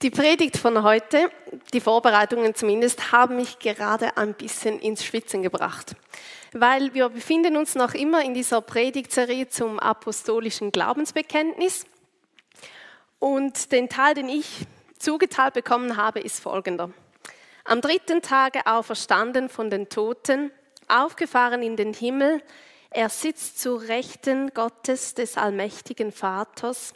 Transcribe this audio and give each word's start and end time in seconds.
Die 0.00 0.10
Predigt 0.10 0.56
von 0.56 0.84
heute, 0.84 1.28
die 1.72 1.80
Vorbereitungen 1.80 2.54
zumindest, 2.54 3.10
haben 3.10 3.34
mich 3.34 3.58
gerade 3.58 4.16
ein 4.16 4.34
bisschen 4.34 4.78
ins 4.78 5.04
Schwitzen 5.04 5.42
gebracht, 5.42 5.96
weil 6.52 6.94
wir 6.94 7.08
befinden 7.08 7.56
uns 7.56 7.74
noch 7.74 7.94
immer 7.94 8.22
in 8.22 8.32
dieser 8.32 8.60
Predigtserie 8.60 9.48
zum 9.48 9.80
apostolischen 9.80 10.70
Glaubensbekenntnis. 10.70 11.84
Und 13.18 13.72
den 13.72 13.88
Teil, 13.88 14.14
den 14.14 14.28
ich 14.28 14.66
zugeteilt 15.00 15.54
bekommen 15.54 15.96
habe, 15.96 16.20
ist 16.20 16.38
folgender. 16.38 16.90
Am 17.64 17.80
dritten 17.80 18.22
Tage 18.22 18.68
auferstanden 18.68 19.48
von 19.48 19.68
den 19.68 19.88
Toten, 19.88 20.52
aufgefahren 20.86 21.60
in 21.64 21.74
den 21.74 21.92
Himmel, 21.92 22.40
er 22.90 23.08
sitzt 23.08 23.60
zu 23.60 23.74
Rechten 23.74 24.54
Gottes 24.54 25.14
des 25.14 25.36
allmächtigen 25.36 26.12
Vaters 26.12 26.94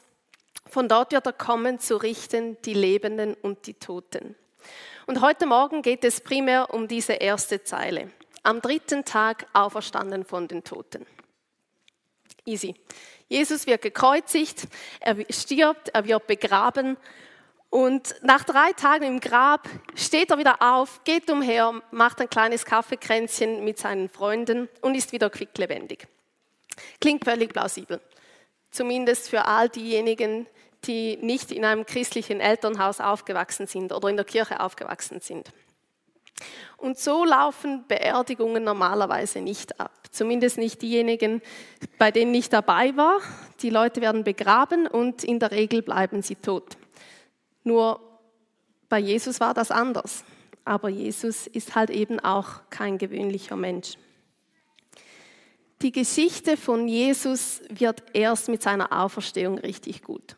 von 0.73 0.89
dort 0.89 1.13
wird 1.13 1.27
er 1.27 1.35
kommen, 1.35 1.79
zu 1.79 1.97
richten 1.97 2.57
die 2.63 2.73
Lebenden 2.73 3.35
und 3.35 3.67
die 3.67 3.75
Toten. 3.75 4.35
Und 5.07 5.21
heute 5.21 5.47
Morgen 5.47 5.83
geht 5.83 6.03
es 6.03 6.23
primär 6.23 6.73
um 6.73 6.89
diese 6.89 7.13
erste 7.13 7.63
Zeile. 7.63 8.11
Am 8.43 8.63
dritten 8.63 9.05
Tag 9.05 9.47
auferstanden 9.53 10.25
von 10.25 10.49
den 10.49 10.65
Toten. 10.65 11.05
Easy. 12.47 12.75
Jesus 13.29 13.67
wird 13.67 13.83
gekreuzigt, 13.83 14.67
er 15.01 15.17
stirbt, 15.31 15.91
er 15.91 16.07
wird 16.07 16.27
begraben 16.27 16.97
und 17.69 18.15
nach 18.23 18.45
drei 18.45 18.73
Tagen 18.73 19.05
im 19.05 19.21
Grab 19.21 19.69
steht 19.95 20.31
er 20.31 20.39
wieder 20.39 20.61
auf, 20.61 21.05
geht 21.05 21.31
umher, 21.31 21.83
macht 21.91 22.21
ein 22.21 22.29
kleines 22.29 22.65
Kaffeekränzchen 22.65 23.63
mit 23.65 23.79
seinen 23.79 24.09
Freunden 24.09 24.69
und 24.81 24.95
ist 24.95 25.13
wieder 25.13 25.31
quicklebendig. 25.31 26.07
Klingt 27.01 27.25
völlig 27.25 27.53
plausibel. 27.53 28.01
Zumindest 28.71 29.29
für 29.29 29.45
all 29.45 29.69
diejenigen, 29.69 30.47
die 30.85 31.17
nicht 31.19 31.53
in 31.53 31.65
einem 31.65 31.87
christlichen 31.87 32.41
Elternhaus 32.41 33.01
aufgewachsen 33.01 33.67
sind 33.67 33.93
oder 33.93 34.09
in 34.09 34.17
der 34.17 34.25
Kirche 34.25 34.61
aufgewachsen 34.61 35.21
sind. 35.21 35.53
Und 36.77 36.99
so 36.99 37.25
laufen 37.25 37.85
Beerdigungen 37.87 38.65
normalerweise 38.65 39.41
nicht 39.41 39.79
ab. 39.79 39.93
Zumindest 40.11 40.59
nicht 40.59 40.83
diejenigen, 40.83 41.41
bei 41.99 42.11
denen 42.11 42.35
ich 42.35 42.49
dabei 42.49 42.97
war. 42.97 43.21
Die 43.61 43.71
Leute 43.71 44.01
werden 44.01 44.25
begraben 44.25 44.87
und 44.87 45.23
in 45.23 45.39
der 45.39 45.53
Regel 45.53 45.83
bleiben 45.83 46.23
sie 46.23 46.37
tot. 46.37 46.77
Nur 47.63 48.01
bei 48.89 48.99
Jesus 48.99 49.39
war 49.41 49.55
das 49.55 49.71
anders. 49.71 50.25
Aber 50.65 50.89
Jesus 50.89 51.47
ist 51.47 51.75
halt 51.75 51.91
eben 51.91 52.21
auch 52.21 52.61
kein 52.71 52.99
gewöhnlicher 52.99 53.57
Mensch. 53.57 53.95
Die 55.83 55.93
Geschichte 55.93 56.57
von 56.57 56.87
Jesus 56.87 57.61
wird 57.69 58.03
erst 58.13 58.49
mit 58.49 58.63
seiner 58.63 58.93
Auferstehung 59.01 59.59
richtig 59.59 60.03
gut. 60.03 60.37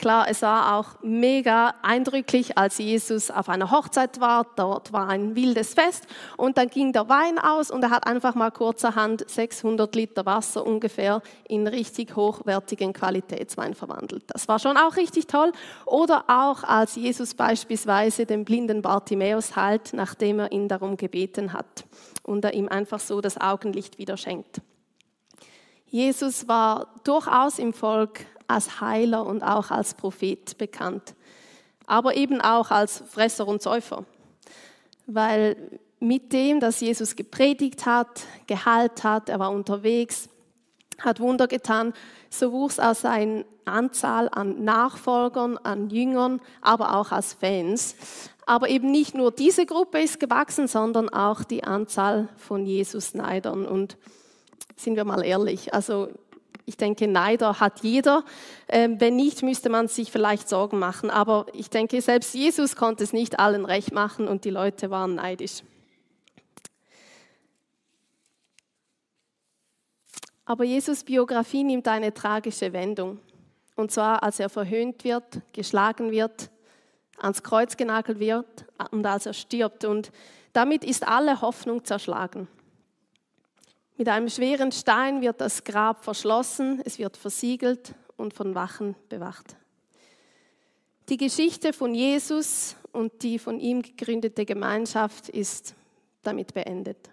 Klar, 0.00 0.28
es 0.30 0.40
war 0.40 0.76
auch 0.76 0.94
mega 1.02 1.74
eindrücklich, 1.82 2.56
als 2.56 2.78
Jesus 2.78 3.30
auf 3.30 3.50
einer 3.50 3.70
Hochzeit 3.70 4.18
war. 4.18 4.46
Dort 4.56 4.94
war 4.94 5.10
ein 5.10 5.36
wildes 5.36 5.74
Fest 5.74 6.06
und 6.38 6.56
dann 6.56 6.68
ging 6.68 6.94
der 6.94 7.10
Wein 7.10 7.38
aus 7.38 7.70
und 7.70 7.82
er 7.82 7.90
hat 7.90 8.06
einfach 8.06 8.34
mal 8.34 8.50
kurzerhand 8.50 9.28
600 9.28 9.94
Liter 9.94 10.24
Wasser 10.24 10.64
ungefähr 10.64 11.20
in 11.46 11.66
richtig 11.66 12.16
hochwertigen 12.16 12.94
Qualitätswein 12.94 13.74
verwandelt. 13.74 14.24
Das 14.28 14.48
war 14.48 14.58
schon 14.58 14.78
auch 14.78 14.96
richtig 14.96 15.26
toll. 15.26 15.52
Oder 15.84 16.24
auch 16.28 16.64
als 16.64 16.96
Jesus 16.96 17.34
beispielsweise 17.34 18.24
den 18.24 18.46
blinden 18.46 18.80
Bartimäus 18.80 19.54
heilt, 19.54 19.92
nachdem 19.92 20.38
er 20.38 20.50
ihn 20.50 20.66
darum 20.66 20.96
gebeten 20.96 21.52
hat 21.52 21.84
und 22.22 22.42
er 22.42 22.54
ihm 22.54 22.68
einfach 22.68 23.00
so 23.00 23.20
das 23.20 23.38
Augenlicht 23.38 23.98
wieder 23.98 24.16
schenkt. 24.16 24.62
Jesus 25.84 26.48
war 26.48 26.94
durchaus 27.04 27.58
im 27.58 27.74
Volk 27.74 28.24
als 28.50 28.80
Heiler 28.80 29.26
und 29.26 29.42
auch 29.42 29.70
als 29.70 29.94
Prophet 29.94 30.58
bekannt, 30.58 31.14
aber 31.86 32.16
eben 32.16 32.40
auch 32.40 32.70
als 32.70 33.02
Fresser 33.08 33.46
und 33.46 33.62
Säufer, 33.62 34.04
weil 35.06 35.56
mit 36.00 36.32
dem, 36.32 36.60
dass 36.60 36.80
Jesus 36.80 37.14
gepredigt 37.14 37.84
hat, 37.86 38.22
geheilt 38.46 39.04
hat, 39.04 39.28
er 39.28 39.38
war 39.38 39.50
unterwegs, 39.50 40.28
hat 40.98 41.20
Wunder 41.20 41.46
getan, 41.46 41.92
so 42.30 42.52
wuchs 42.52 42.78
aus 42.78 43.02
seine 43.02 43.44
Anzahl 43.64 44.28
an 44.30 44.64
Nachfolgern, 44.64 45.58
an 45.58 45.90
Jüngern, 45.90 46.40
aber 46.60 46.96
auch 46.96 47.12
als 47.12 47.34
Fans. 47.34 47.94
Aber 48.46 48.68
eben 48.68 48.90
nicht 48.90 49.14
nur 49.14 49.30
diese 49.30 49.66
Gruppe 49.66 50.00
ist 50.00 50.18
gewachsen, 50.18 50.66
sondern 50.66 51.08
auch 51.08 51.44
die 51.44 51.64
Anzahl 51.64 52.28
von 52.36 52.66
Jesus-Neidern. 52.66 53.64
Und 53.64 53.96
sind 54.76 54.96
wir 54.96 55.04
mal 55.04 55.24
ehrlich, 55.24 55.72
also 55.74 56.08
ich 56.70 56.76
denke, 56.76 57.08
Neider 57.08 57.58
hat 57.58 57.80
jeder. 57.82 58.24
Ähm, 58.68 59.00
wenn 59.00 59.16
nicht, 59.16 59.42
müsste 59.42 59.70
man 59.70 59.88
sich 59.88 60.12
vielleicht 60.12 60.48
Sorgen 60.48 60.78
machen. 60.78 61.10
Aber 61.10 61.46
ich 61.52 61.68
denke, 61.68 62.00
selbst 62.00 62.32
Jesus 62.32 62.76
konnte 62.76 63.02
es 63.02 63.12
nicht 63.12 63.40
allen 63.40 63.64
recht 63.64 63.92
machen 63.92 64.28
und 64.28 64.44
die 64.44 64.50
Leute 64.50 64.88
waren 64.88 65.16
neidisch. 65.16 65.64
Aber 70.44 70.62
Jesus 70.62 71.02
Biografie 71.02 71.64
nimmt 71.64 71.88
eine 71.88 72.14
tragische 72.14 72.72
Wendung. 72.72 73.18
Und 73.74 73.90
zwar, 73.90 74.22
als 74.22 74.38
er 74.38 74.48
verhöhnt 74.48 75.02
wird, 75.02 75.40
geschlagen 75.52 76.12
wird, 76.12 76.50
ans 77.18 77.42
Kreuz 77.42 77.76
genagelt 77.76 78.20
wird 78.20 78.64
und 78.92 79.04
als 79.04 79.26
er 79.26 79.32
stirbt. 79.32 79.84
Und 79.84 80.12
damit 80.52 80.84
ist 80.84 81.04
alle 81.04 81.40
Hoffnung 81.40 81.84
zerschlagen. 81.84 82.46
Mit 84.00 84.08
einem 84.08 84.30
schweren 84.30 84.72
Stein 84.72 85.20
wird 85.20 85.42
das 85.42 85.62
Grab 85.62 86.02
verschlossen, 86.02 86.80
es 86.86 86.98
wird 86.98 87.18
versiegelt 87.18 87.94
und 88.16 88.32
von 88.32 88.54
Wachen 88.54 88.96
bewacht. 89.10 89.58
Die 91.10 91.18
Geschichte 91.18 91.74
von 91.74 91.94
Jesus 91.94 92.76
und 92.92 93.22
die 93.22 93.38
von 93.38 93.60
ihm 93.60 93.82
gegründete 93.82 94.46
Gemeinschaft 94.46 95.28
ist 95.28 95.74
damit 96.22 96.54
beendet. 96.54 97.10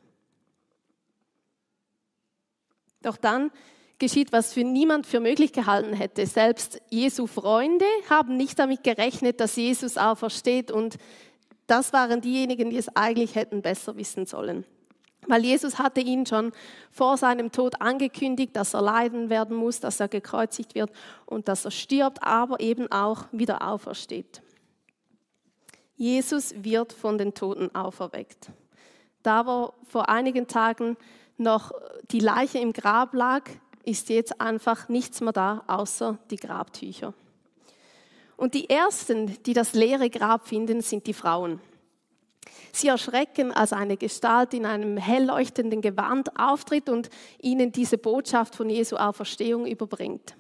Doch 3.01 3.17
dann 3.17 3.51
geschieht, 3.99 4.31
was 4.31 4.53
für 4.53 4.63
niemand 4.63 5.05
für 5.05 5.19
möglich 5.19 5.51
gehalten 5.51 5.91
hätte. 5.91 6.25
Selbst 6.25 6.81
Jesu 6.89 7.27
Freunde 7.27 7.85
haben 8.09 8.37
nicht 8.37 8.59
damit 8.59 8.85
gerechnet, 8.85 9.41
dass 9.41 9.57
Jesus 9.57 9.97
aufersteht 9.97 10.71
und 10.71 10.95
das 11.65 11.91
waren 11.91 12.21
diejenigen, 12.21 12.69
die 12.69 12.77
es 12.77 12.87
eigentlich 12.95 13.35
hätten 13.35 13.61
besser 13.61 13.97
wissen 13.97 14.25
sollen. 14.25 14.63
Weil 15.27 15.43
Jesus 15.43 15.77
hatte 15.77 16.01
ihn 16.01 16.25
schon 16.25 16.53
vor 16.91 17.17
seinem 17.17 17.51
Tod 17.51 17.81
angekündigt, 17.81 18.55
dass 18.55 18.73
er 18.73 18.81
leiden 18.81 19.29
werden 19.29 19.55
muss, 19.55 19.79
dass 19.79 19.99
er 19.99 20.07
gekreuzigt 20.07 20.73
wird 20.73 20.91
und 21.25 21.47
dass 21.47 21.65
er 21.65 21.71
stirbt, 21.71 22.23
aber 22.23 22.59
eben 22.59 22.91
auch 22.91 23.25
wieder 23.31 23.67
aufersteht. 23.67 24.41
Jesus 25.95 26.53
wird 26.57 26.93
von 26.93 27.17
den 27.17 27.33
Toten 27.33 27.73
auferweckt. 27.75 28.51
Da 29.23 29.45
wo 29.45 29.73
vor 29.87 30.09
einigen 30.09 30.47
Tagen 30.47 30.95
noch 31.37 31.71
die 32.11 32.19
Leiche 32.19 32.59
im 32.59 32.71
Grab 32.71 33.13
lag, 33.13 33.43
ist 33.83 34.09
jetzt 34.09 34.39
einfach 34.39 34.89
nichts 34.89 35.21
mehr 35.21 35.33
da, 35.33 35.63
außer 35.67 36.17
die 36.29 36.35
Grabtücher. 36.37 37.13
Und 38.35 38.53
die 38.53 38.69
Ersten, 38.69 39.41
die 39.43 39.53
das 39.53 39.73
leere 39.73 40.09
Grab 40.09 40.47
finden, 40.47 40.81
sind 40.81 41.07
die 41.07 41.13
Frauen. 41.13 41.59
Sie 42.77 42.87
erschrecken, 42.87 43.51
als 43.51 43.73
eine 43.73 43.97
Gestalt 43.97 44.53
in 44.53 44.65
einem 44.65 44.97
hell 44.97 45.25
leuchtenden 45.25 45.81
Gewand 45.81 46.39
auftritt 46.39 46.89
und 46.89 47.09
ihnen 47.41 47.71
diese 47.71 47.97
Botschaft 47.97 48.55
von 48.55 48.69
Jesu 48.69 48.97
Auferstehung 48.97 49.65
überbringt. 49.65 50.35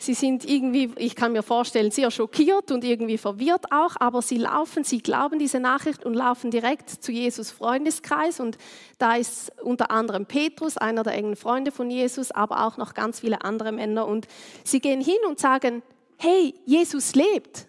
Sie 0.00 0.14
sind 0.14 0.48
irgendwie, 0.48 0.92
ich 0.96 1.16
kann 1.16 1.32
mir 1.32 1.42
vorstellen, 1.42 1.90
sehr 1.90 2.12
schockiert 2.12 2.70
und 2.70 2.84
irgendwie 2.84 3.18
verwirrt 3.18 3.72
auch, 3.72 3.96
aber 3.98 4.22
sie 4.22 4.38
laufen, 4.38 4.84
sie 4.84 5.02
glauben 5.02 5.40
diese 5.40 5.58
Nachricht 5.58 6.04
und 6.06 6.14
laufen 6.14 6.52
direkt 6.52 6.88
zu 6.88 7.10
Jesus 7.10 7.50
Freundeskreis 7.50 8.38
und 8.38 8.58
da 8.98 9.16
ist 9.16 9.50
unter 9.60 9.90
anderem 9.90 10.24
Petrus, 10.24 10.76
einer 10.76 11.02
der 11.02 11.14
engen 11.14 11.34
Freunde 11.34 11.72
von 11.72 11.90
Jesus, 11.90 12.30
aber 12.30 12.64
auch 12.64 12.76
noch 12.76 12.94
ganz 12.94 13.20
viele 13.20 13.42
andere 13.42 13.72
Männer 13.72 14.06
und 14.06 14.28
sie 14.62 14.78
gehen 14.78 15.00
hin 15.00 15.18
und 15.26 15.40
sagen, 15.40 15.82
hey, 16.16 16.54
Jesus 16.64 17.16
lebt. 17.16 17.66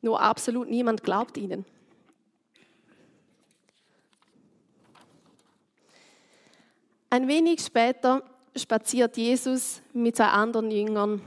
Nur 0.00 0.20
absolut 0.20 0.70
niemand 0.70 1.02
glaubt 1.02 1.36
ihnen. 1.36 1.64
Ein 7.08 7.28
wenig 7.28 7.60
später 7.60 8.22
spaziert 8.56 9.16
Jesus 9.16 9.80
mit 9.92 10.16
zwei 10.16 10.26
anderen 10.26 10.70
Jüngern 10.70 11.20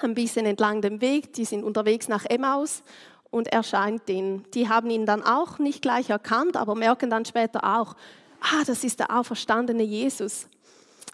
ein 0.00 0.14
bisschen 0.14 0.46
entlang 0.46 0.80
dem 0.80 1.00
Weg. 1.00 1.32
Die 1.34 1.44
sind 1.44 1.62
unterwegs 1.62 2.08
nach 2.08 2.24
Emmaus 2.24 2.82
und 3.30 3.52
erscheint 3.52 4.08
denen. 4.08 4.44
Die 4.52 4.68
haben 4.68 4.90
ihn 4.90 5.06
dann 5.06 5.22
auch 5.22 5.58
nicht 5.58 5.82
gleich 5.82 6.10
erkannt, 6.10 6.56
aber 6.56 6.74
merken 6.74 7.10
dann 7.10 7.24
später 7.24 7.64
auch, 7.78 7.94
ah, 8.40 8.64
das 8.66 8.82
ist 8.82 9.00
der 9.00 9.16
auferstandene 9.16 9.82
Jesus. 9.82 10.48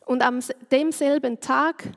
Und 0.07 0.23
am 0.23 0.41
demselben 0.71 1.41
Tag 1.41 1.93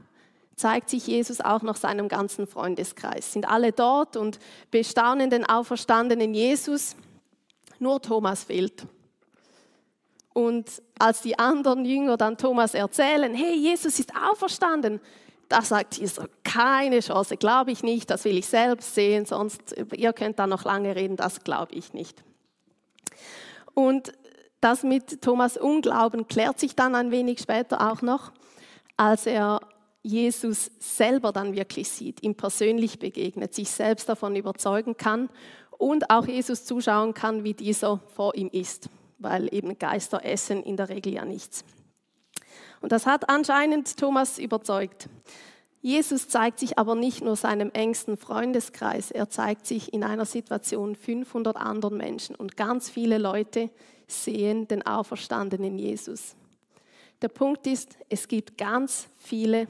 zeigt 0.55 0.89
sich 0.89 1.07
Jesus 1.07 1.41
auch 1.41 1.61
noch 1.61 1.75
seinem 1.75 2.07
ganzen 2.07 2.47
Freundeskreis. 2.47 3.33
Sind 3.33 3.47
alle 3.47 3.71
dort 3.71 4.17
und 4.17 4.39
bestaunen 4.71 5.29
den 5.29 5.45
auferstandenen 5.45 6.33
Jesus. 6.33 6.95
Nur 7.79 8.01
Thomas 8.01 8.45
fehlt. 8.45 8.85
Und 10.33 10.81
als 10.97 11.21
die 11.21 11.37
anderen 11.37 11.85
Jünger 11.85 12.17
dann 12.17 12.37
Thomas 12.37 12.73
erzählen, 12.73 13.33
hey, 13.33 13.55
Jesus 13.55 13.99
ist 13.99 14.11
auferstanden, 14.15 14.99
Da 15.53 15.61
sagt 15.61 15.97
Jesus, 15.97 16.25
keine 16.43 16.99
Chance, 17.01 17.37
glaube 17.37 17.71
ich 17.71 17.83
nicht, 17.83 18.09
das 18.09 18.25
will 18.25 18.37
ich 18.39 18.47
selbst 18.47 18.95
sehen, 18.95 19.25
sonst, 19.27 19.75
ihr 19.95 20.11
könnt 20.11 20.39
da 20.39 20.47
noch 20.47 20.63
lange 20.63 20.95
reden, 20.95 21.15
das 21.15 21.43
glaube 21.43 21.75
ich 21.75 21.93
nicht. 21.93 22.23
Und 23.75 24.13
das 24.61 24.81
mit 24.81 25.21
Thomas 25.21 25.57
Unglauben 25.57 26.27
klärt 26.27 26.59
sich 26.59 26.75
dann 26.75 26.95
ein 26.95 27.11
wenig 27.11 27.39
später 27.39 27.91
auch 27.91 28.01
noch, 28.01 28.31
als 28.97 29.27
er 29.27 29.59
Jesus 30.01 30.71
selber 30.79 31.31
dann 31.31 31.53
wirklich 31.53 31.87
sieht, 31.89 32.23
ihm 32.23 32.35
persönlich 32.35 32.97
begegnet, 32.97 33.53
sich 33.53 33.69
selbst 33.69 34.09
davon 34.09 34.35
überzeugen 34.35 34.97
kann 34.97 35.29
und 35.77 36.09
auch 36.09 36.25
Jesus 36.25 36.65
zuschauen 36.65 37.13
kann, 37.13 37.43
wie 37.43 37.53
dieser 37.53 37.99
vor 38.15 38.33
ihm 38.35 38.49
ist, 38.51 38.89
weil 39.23 39.53
eben 39.53 39.77
Geister 39.79 40.23
essen 40.23 40.63
in 40.63 40.77
der 40.77 40.89
Regel 40.89 41.13
ja 41.13 41.25
nichts. 41.25 41.63
Und 42.81 42.91
das 42.91 43.05
hat 43.05 43.29
anscheinend 43.29 43.97
Thomas 43.97 44.37
überzeugt. 44.37 45.07
Jesus 45.81 46.29
zeigt 46.29 46.59
sich 46.59 46.77
aber 46.77 46.95
nicht 46.95 47.21
nur 47.21 47.35
seinem 47.35 47.69
engsten 47.71 48.15
Freundeskreis, 48.15 49.11
er 49.11 49.29
zeigt 49.29 49.65
sich 49.65 49.93
in 49.93 50.03
einer 50.03 50.25
Situation 50.25 50.95
500 50.95 51.57
anderen 51.57 51.97
Menschen 51.97 52.35
und 52.35 52.55
ganz 52.55 52.89
viele 52.89 53.17
Leute 53.17 53.69
sehen 54.07 54.67
den 54.67 54.85
auferstandenen 54.85 55.77
Jesus. 55.77 56.35
Der 57.21 57.27
Punkt 57.27 57.67
ist, 57.67 57.97
es 58.09 58.27
gibt 58.27 58.57
ganz 58.57 59.07
viele, 59.17 59.67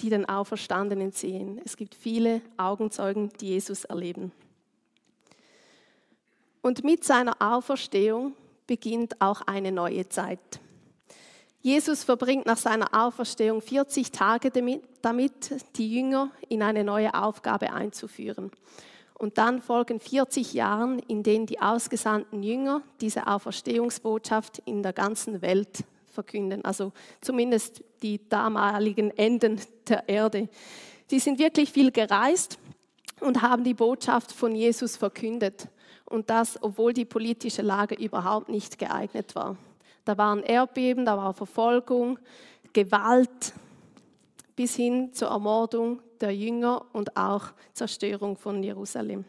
die 0.00 0.10
den 0.10 0.28
Auferstandenen 0.28 1.12
sehen. 1.12 1.60
Es 1.64 1.76
gibt 1.76 1.94
viele 1.94 2.40
Augenzeugen, 2.56 3.30
die 3.40 3.48
Jesus 3.48 3.84
erleben. 3.84 4.32
Und 6.62 6.82
mit 6.82 7.04
seiner 7.04 7.36
Auferstehung 7.40 8.34
beginnt 8.66 9.20
auch 9.20 9.42
eine 9.42 9.72
neue 9.72 10.08
Zeit. 10.08 10.60
Jesus 11.60 12.04
verbringt 12.04 12.44
nach 12.44 12.58
seiner 12.58 12.92
Auferstehung 12.92 13.62
40 13.62 14.12
Tage 14.12 14.50
damit, 14.50 15.54
die 15.76 15.94
Jünger 15.94 16.30
in 16.50 16.62
eine 16.62 16.84
neue 16.84 17.14
Aufgabe 17.14 17.72
einzuführen. 17.72 18.50
Und 19.14 19.38
dann 19.38 19.62
folgen 19.62 20.00
40 20.00 20.52
Jahre, 20.52 20.98
in 21.08 21.22
denen 21.22 21.46
die 21.46 21.60
ausgesandten 21.60 22.42
Jünger 22.42 22.82
diese 23.00 23.26
Auferstehungsbotschaft 23.26 24.58
in 24.66 24.82
der 24.82 24.92
ganzen 24.92 25.40
Welt 25.40 25.84
verkünden. 26.06 26.64
Also 26.64 26.92
zumindest 27.20 27.82
die 28.02 28.28
damaligen 28.28 29.10
Enden 29.16 29.60
der 29.88 30.08
Erde. 30.08 30.48
Sie 31.06 31.18
sind 31.18 31.38
wirklich 31.38 31.70
viel 31.70 31.92
gereist 31.92 32.58
und 33.20 33.40
haben 33.40 33.64
die 33.64 33.74
Botschaft 33.74 34.32
von 34.32 34.54
Jesus 34.54 34.96
verkündet. 34.96 35.68
Und 36.06 36.30
das, 36.30 36.62
obwohl 36.62 36.92
die 36.92 37.04
politische 37.04 37.62
Lage 37.62 37.94
überhaupt 37.94 38.48
nicht 38.48 38.78
geeignet 38.78 39.34
war. 39.34 39.56
Da 40.04 40.18
waren 40.18 40.42
Erdbeben, 40.42 41.06
da 41.06 41.16
war 41.16 41.32
Verfolgung, 41.32 42.18
Gewalt 42.72 43.54
bis 44.56 44.76
hin 44.76 45.12
zur 45.12 45.28
Ermordung 45.28 46.00
der 46.20 46.34
Jünger 46.34 46.84
und 46.92 47.16
auch 47.16 47.52
Zerstörung 47.72 48.36
von 48.36 48.62
Jerusalem. 48.62 49.24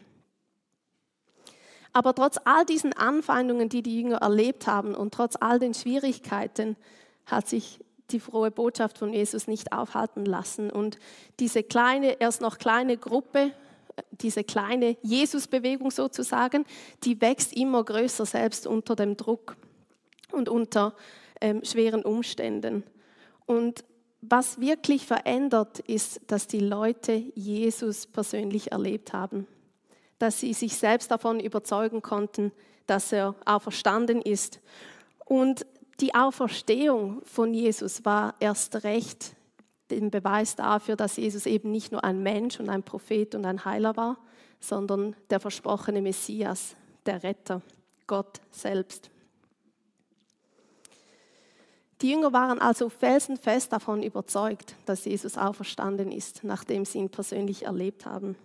Aber 1.93 2.13
trotz 2.13 2.37
all 2.43 2.65
diesen 2.65 2.91
Anfeindungen, 2.91 3.69
die 3.69 3.81
die 3.81 4.01
Jünger 4.01 4.17
erlebt 4.17 4.67
haben 4.67 4.95
und 4.95 5.13
trotz 5.13 5.37
all 5.39 5.59
den 5.59 5.73
Schwierigkeiten, 5.73 6.75
hat 7.25 7.47
sich 7.47 7.79
die 8.11 8.19
frohe 8.19 8.51
Botschaft 8.51 8.97
von 8.97 9.13
Jesus 9.13 9.47
nicht 9.47 9.71
aufhalten 9.71 10.25
lassen. 10.25 10.69
Und 10.69 10.99
diese 11.39 11.63
kleine, 11.63 12.19
erst 12.19 12.41
noch 12.41 12.57
kleine 12.57 12.97
Gruppe, 12.97 13.51
diese 14.11 14.43
kleine 14.43 14.97
Jesusbewegung 15.01 15.91
sozusagen, 15.91 16.65
die 17.03 17.19
wächst 17.21 17.53
immer 17.53 17.83
größer, 17.83 18.25
selbst 18.25 18.67
unter 18.67 18.95
dem 18.95 19.17
Druck 19.17 19.55
und 20.31 20.49
unter 20.49 20.95
ähm, 21.41 21.63
schweren 21.63 22.03
Umständen. 22.03 22.83
Und 23.45 23.83
was 24.21 24.59
wirklich 24.59 25.05
verändert, 25.05 25.79
ist, 25.79 26.21
dass 26.27 26.47
die 26.47 26.59
Leute 26.59 27.13
Jesus 27.35 28.07
persönlich 28.07 28.71
erlebt 28.71 29.13
haben, 29.13 29.47
dass 30.17 30.39
sie 30.39 30.53
sich 30.53 30.75
selbst 30.77 31.11
davon 31.11 31.39
überzeugen 31.39 32.01
konnten, 32.01 32.51
dass 32.87 33.11
er 33.11 33.35
auferstanden 33.45 34.21
ist. 34.21 34.59
Und 35.25 35.65
die 35.99 36.15
Auferstehung 36.15 37.21
von 37.23 37.53
Jesus 37.53 38.03
war 38.03 38.35
erst 38.39 38.83
recht 38.83 39.34
den 39.91 40.11
Beweis 40.11 40.55
dafür, 40.55 40.95
dass 40.95 41.17
Jesus 41.17 41.45
eben 41.45 41.71
nicht 41.71 41.91
nur 41.91 42.03
ein 42.03 42.23
Mensch 42.23 42.59
und 42.59 42.69
ein 42.69 42.83
Prophet 42.83 43.35
und 43.35 43.45
ein 43.45 43.65
Heiler 43.65 43.95
war, 43.95 44.17
sondern 44.59 45.15
der 45.29 45.39
versprochene 45.39 46.01
Messias, 46.01 46.75
der 47.05 47.23
Retter, 47.23 47.61
Gott 48.07 48.41
selbst. 48.51 49.11
Die 52.01 52.11
Jünger 52.11 52.33
waren 52.33 52.59
also 52.59 52.89
felsenfest 52.89 53.71
davon 53.71 54.03
überzeugt, 54.03 54.75
dass 54.85 55.05
Jesus 55.05 55.37
auferstanden 55.37 56.11
ist, 56.11 56.43
nachdem 56.43 56.83
sie 56.83 56.99
ihn 56.99 57.09
persönlich 57.09 57.63
erlebt 57.63 58.05
haben. 58.05 58.35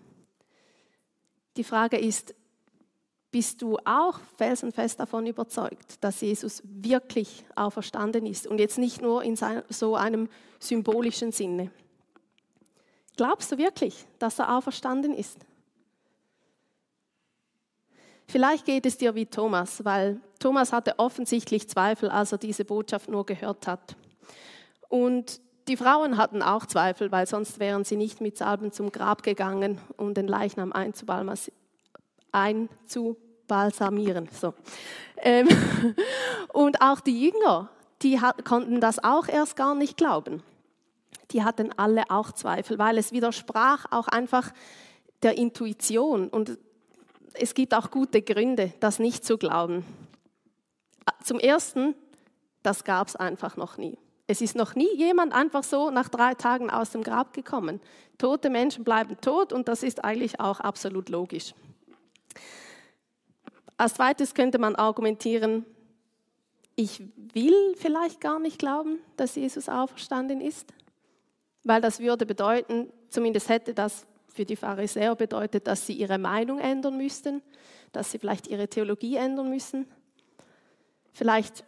Die 1.57 1.65
Frage 1.65 1.99
ist, 1.99 2.35
bist 3.31 3.63
du 3.63 3.79
auch 3.85 4.19
felsenfest 4.37 4.99
davon 4.99 5.27
überzeugt, 5.27 6.03
dass 6.03 6.21
Jesus 6.21 6.63
wirklich 6.65 7.45
auferstanden 7.55 8.27
ist 8.27 8.47
und 8.47 8.59
jetzt 8.59 8.79
nicht 8.79 9.01
nur 9.01 9.23
in 9.23 9.37
so 9.69 9.95
einem 9.95 10.29
symbolischen 10.59 11.31
Sinne? 11.31 11.71
Glaubst 13.17 13.53
du 13.53 13.59
wirklich, 13.59 14.07
dass 14.19 14.39
er 14.39 14.57
auferstanden 14.57 15.15
ist? 15.15 15.39
Vielleicht 18.27 18.65
geht 18.65 18.87
es 18.87 18.97
dir 18.97 19.15
wie 19.15 19.27
Thomas, 19.27 19.85
weil 19.85 20.21
Thomas 20.39 20.73
hatte 20.73 20.99
offensichtlich 20.99 21.69
Zweifel, 21.69 22.09
als 22.09 22.33
er 22.33 22.39
diese 22.39 22.65
Botschaft 22.65 23.09
nur 23.09 23.27
gehört 23.27 23.67
hat. 23.67 23.97
Und 24.89 25.41
die 25.69 25.77
Frauen 25.77 26.17
hatten 26.17 26.43
auch 26.43 26.67
Zweifel, 26.67 27.13
weil 27.13 27.27
sonst 27.27 27.59
wären 27.61 27.85
sie 27.85 27.97
nicht 27.97 28.21
mit 28.21 28.39
Salben 28.39 28.73
zum 28.73 28.91
Grab 28.91 29.23
gegangen, 29.23 29.81
um 29.97 30.15
den 30.15 30.27
Leichnam 30.27 30.73
einzubalsamieren. 32.33 34.29
So. 34.33 34.55
Ähm, 35.17 35.49
und 36.53 36.81
auch 36.81 37.01
die 37.01 37.31
Jünger, 37.31 37.71
die 38.03 38.19
konnten 38.45 38.81
das 38.81 39.03
auch 39.03 39.29
erst 39.29 39.57
gar 39.57 39.75
nicht 39.75 39.97
glauben. 39.97 40.43
Die 41.33 41.45
hatten 41.45 41.71
alle 41.77 42.11
auch 42.11 42.33
Zweifel, 42.33 42.79
weil 42.79 42.99
es 42.99 43.13
widersprach 43.13 43.87
auch 43.91 44.09
einfach 44.09 44.51
der 45.23 45.37
Intuition 45.37 46.29
und 46.29 46.59
es 47.35 47.55
gibt 47.55 47.75
auch 47.75 47.91
gute 47.91 48.23
Gründe, 48.23 48.73
das 48.81 48.99
nicht 48.99 49.25
zu 49.25 49.39
glauben. 49.39 49.85
Zum 51.23 51.39
Ersten, 51.39 51.95
das 52.63 52.85
gab 52.85 53.09
es 53.09 53.17
einfach 53.17 53.57
noch 53.57 53.77
nie. 53.79 53.99
Es 54.27 54.41
ist 54.41 54.55
noch 54.55 54.75
nie 54.75 54.95
jemand 54.97 55.33
einfach 55.33 55.65
so 55.65 55.91
nach 55.91 56.09
drei 56.09 56.35
Tagen 56.35 56.71
aus 56.71 56.91
dem 56.91 57.03
Grab 57.03 57.33
gekommen. 57.33 57.81
Tote 58.17 58.49
Menschen 58.49 58.85
bleiben 58.85 59.21
tot 59.21 59.53
und 59.53 59.67
das 59.67 59.83
ist 59.83 60.05
eigentlich 60.05 60.39
auch 60.39 60.61
absolut 60.61 61.09
logisch. 61.09 61.55
Als 63.77 63.95
zweites 63.95 64.35
könnte 64.35 64.59
man 64.59 64.77
argumentieren, 64.77 65.65
ich 66.77 67.03
will 67.17 67.75
vielleicht 67.77 68.21
gar 68.21 68.39
nicht 68.39 68.59
glauben, 68.59 68.99
dass 69.17 69.35
Jesus 69.35 69.69
auferstanden 69.69 70.41
ist, 70.41 70.73
weil 71.65 71.81
das 71.81 72.01
würde 72.01 72.27
bedeuten, 72.27 72.91
zumindest 73.09 73.49
hätte 73.49 73.75
das 73.75 74.07
für 74.29 74.45
die 74.45 74.57
Pharisäer 74.57 75.15
bedeutet, 75.15 75.67
dass 75.67 75.87
sie 75.87 75.93
ihre 75.93 76.19
Meinung 76.19 76.59
ändern 76.59 76.97
müssten, 76.97 77.43
dass 77.93 78.11
sie 78.13 78.19
vielleicht 78.19 78.47
ihre 78.47 78.69
Theologie 78.69 79.17
ändern 79.17 79.51
müssen. 79.51 79.87
Vielleicht 81.13 81.65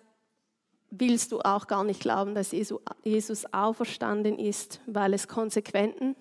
willst 0.90 1.32
du 1.32 1.40
auch 1.40 1.66
gar 1.66 1.84
nicht 1.84 2.00
glauben, 2.00 2.34
dass 2.34 2.52
Jesus 2.52 3.52
auferstanden 3.52 4.38
ist, 4.38 4.80
weil 4.86 5.14
es 5.14 5.26
Konsequenzen 5.28 6.16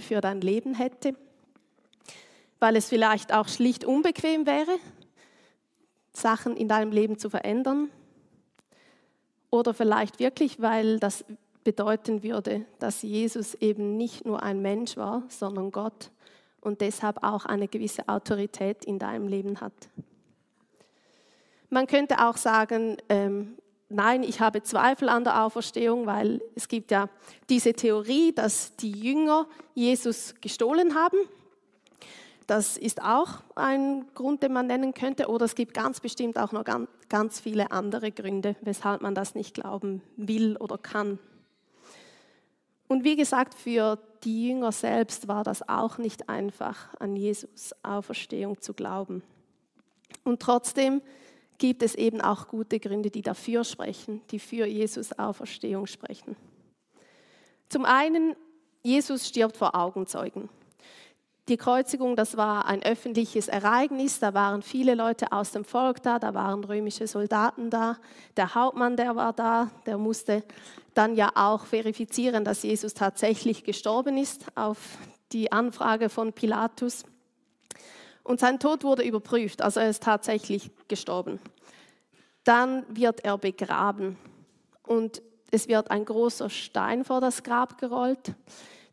für 0.00 0.20
dein 0.20 0.40
Leben 0.40 0.74
hätte, 0.74 1.14
weil 2.64 2.76
es 2.76 2.88
vielleicht 2.88 3.30
auch 3.34 3.46
schlicht 3.46 3.84
unbequem 3.84 4.46
wäre, 4.46 4.78
Sachen 6.14 6.56
in 6.56 6.66
deinem 6.66 6.92
Leben 6.92 7.18
zu 7.18 7.28
verändern, 7.28 7.90
oder 9.50 9.74
vielleicht 9.74 10.18
wirklich, 10.18 10.62
weil 10.62 10.98
das 10.98 11.26
bedeuten 11.62 12.22
würde, 12.22 12.64
dass 12.78 13.02
Jesus 13.02 13.52
eben 13.56 13.98
nicht 13.98 14.24
nur 14.24 14.42
ein 14.42 14.62
Mensch 14.62 14.96
war, 14.96 15.24
sondern 15.28 15.72
Gott 15.72 16.10
und 16.62 16.80
deshalb 16.80 17.22
auch 17.22 17.44
eine 17.44 17.68
gewisse 17.68 18.08
Autorität 18.08 18.86
in 18.86 18.98
deinem 18.98 19.28
Leben 19.28 19.60
hat. 19.60 19.74
Man 21.68 21.86
könnte 21.86 22.26
auch 22.26 22.38
sagen, 22.38 22.96
ähm, 23.10 23.58
nein, 23.90 24.22
ich 24.22 24.40
habe 24.40 24.62
Zweifel 24.62 25.10
an 25.10 25.24
der 25.24 25.44
Auferstehung, 25.44 26.06
weil 26.06 26.40
es 26.54 26.66
gibt 26.66 26.90
ja 26.90 27.10
diese 27.50 27.74
Theorie, 27.74 28.32
dass 28.32 28.74
die 28.76 28.92
Jünger 28.92 29.46
Jesus 29.74 30.34
gestohlen 30.40 30.94
haben. 30.94 31.18
Das 32.46 32.76
ist 32.76 33.02
auch 33.02 33.42
ein 33.54 34.06
Grund, 34.14 34.42
den 34.42 34.52
man 34.52 34.66
nennen 34.66 34.92
könnte. 34.92 35.28
Oder 35.28 35.46
es 35.46 35.54
gibt 35.54 35.72
ganz 35.74 36.00
bestimmt 36.00 36.38
auch 36.38 36.52
noch 36.52 36.64
ganz, 37.08 37.40
viele 37.40 37.70
andere 37.70 38.12
Gründe, 38.12 38.56
weshalb 38.60 39.00
man 39.00 39.14
das 39.14 39.34
nicht 39.34 39.54
glauben 39.54 40.02
will 40.16 40.56
oder 40.58 40.76
kann. 40.76 41.18
Und 42.86 43.04
wie 43.04 43.16
gesagt, 43.16 43.54
für 43.54 43.98
die 44.24 44.48
Jünger 44.48 44.72
selbst 44.72 45.26
war 45.26 45.42
das 45.42 45.68
auch 45.68 45.98
nicht 45.98 46.28
einfach, 46.28 46.94
an 47.00 47.16
Jesus 47.16 47.74
Auferstehung 47.82 48.60
zu 48.60 48.74
glauben. 48.74 49.22
Und 50.22 50.40
trotzdem 50.40 51.00
gibt 51.58 51.82
es 51.82 51.94
eben 51.94 52.20
auch 52.20 52.48
gute 52.48 52.78
Gründe, 52.80 53.10
die 53.10 53.22
dafür 53.22 53.64
sprechen, 53.64 54.20
die 54.30 54.38
für 54.38 54.66
Jesus 54.66 55.18
Auferstehung 55.18 55.86
sprechen. 55.86 56.36
Zum 57.68 57.84
einen, 57.84 58.36
Jesus 58.82 59.28
stirbt 59.28 59.56
vor 59.56 59.74
Augenzeugen. 59.74 60.48
Die 61.48 61.58
Kreuzigung, 61.58 62.16
das 62.16 62.38
war 62.38 62.64
ein 62.64 62.82
öffentliches 62.82 63.48
Ereignis, 63.48 64.18
da 64.18 64.32
waren 64.32 64.62
viele 64.62 64.94
Leute 64.94 65.30
aus 65.30 65.50
dem 65.50 65.66
Volk 65.66 66.02
da, 66.02 66.18
da 66.18 66.32
waren 66.32 66.64
römische 66.64 67.06
Soldaten 67.06 67.68
da, 67.68 67.98
der 68.38 68.54
Hauptmann, 68.54 68.96
der 68.96 69.14
war 69.14 69.34
da, 69.34 69.70
der 69.84 69.98
musste 69.98 70.42
dann 70.94 71.14
ja 71.16 71.32
auch 71.34 71.66
verifizieren, 71.66 72.44
dass 72.44 72.62
Jesus 72.62 72.94
tatsächlich 72.94 73.62
gestorben 73.62 74.16
ist 74.16 74.46
auf 74.54 74.78
die 75.32 75.52
Anfrage 75.52 76.08
von 76.08 76.32
Pilatus. 76.32 77.04
Und 78.22 78.40
sein 78.40 78.58
Tod 78.58 78.82
wurde 78.82 79.02
überprüft, 79.02 79.60
also 79.60 79.80
er 79.80 79.90
ist 79.90 80.02
tatsächlich 80.02 80.70
gestorben. 80.88 81.40
Dann 82.44 82.86
wird 82.88 83.22
er 83.22 83.36
begraben 83.36 84.16
und 84.86 85.20
es 85.50 85.68
wird 85.68 85.90
ein 85.90 86.06
großer 86.06 86.48
Stein 86.48 87.04
vor 87.04 87.20
das 87.20 87.42
Grab 87.42 87.76
gerollt. 87.76 88.34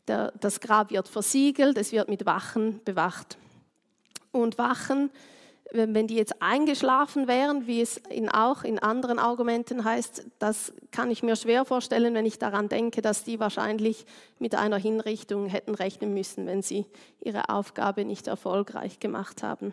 Der, 0.08 0.32
das 0.40 0.60
Grab 0.60 0.90
wird 0.90 1.08
versiegelt, 1.08 1.78
es 1.78 1.92
wird 1.92 2.08
mit 2.08 2.26
Wachen 2.26 2.80
bewacht. 2.84 3.38
Und 4.32 4.58
Wachen, 4.58 5.10
wenn 5.72 6.06
die 6.06 6.16
jetzt 6.16 6.42
eingeschlafen 6.42 7.28
wären, 7.28 7.66
wie 7.66 7.80
es 7.80 7.96
in, 7.96 8.28
auch 8.28 8.62
in 8.62 8.78
anderen 8.78 9.18
Argumenten 9.18 9.84
heißt, 9.84 10.26
das 10.38 10.72
kann 10.90 11.10
ich 11.10 11.22
mir 11.22 11.36
schwer 11.36 11.64
vorstellen, 11.64 12.14
wenn 12.14 12.26
ich 12.26 12.38
daran 12.38 12.68
denke, 12.68 13.00
dass 13.00 13.24
die 13.24 13.40
wahrscheinlich 13.40 14.04
mit 14.38 14.54
einer 14.54 14.76
Hinrichtung 14.76 15.46
hätten 15.46 15.74
rechnen 15.74 16.12
müssen, 16.12 16.46
wenn 16.46 16.62
sie 16.62 16.86
ihre 17.20 17.48
Aufgabe 17.48 18.04
nicht 18.04 18.26
erfolgreich 18.26 19.00
gemacht 19.00 19.42
haben. 19.42 19.72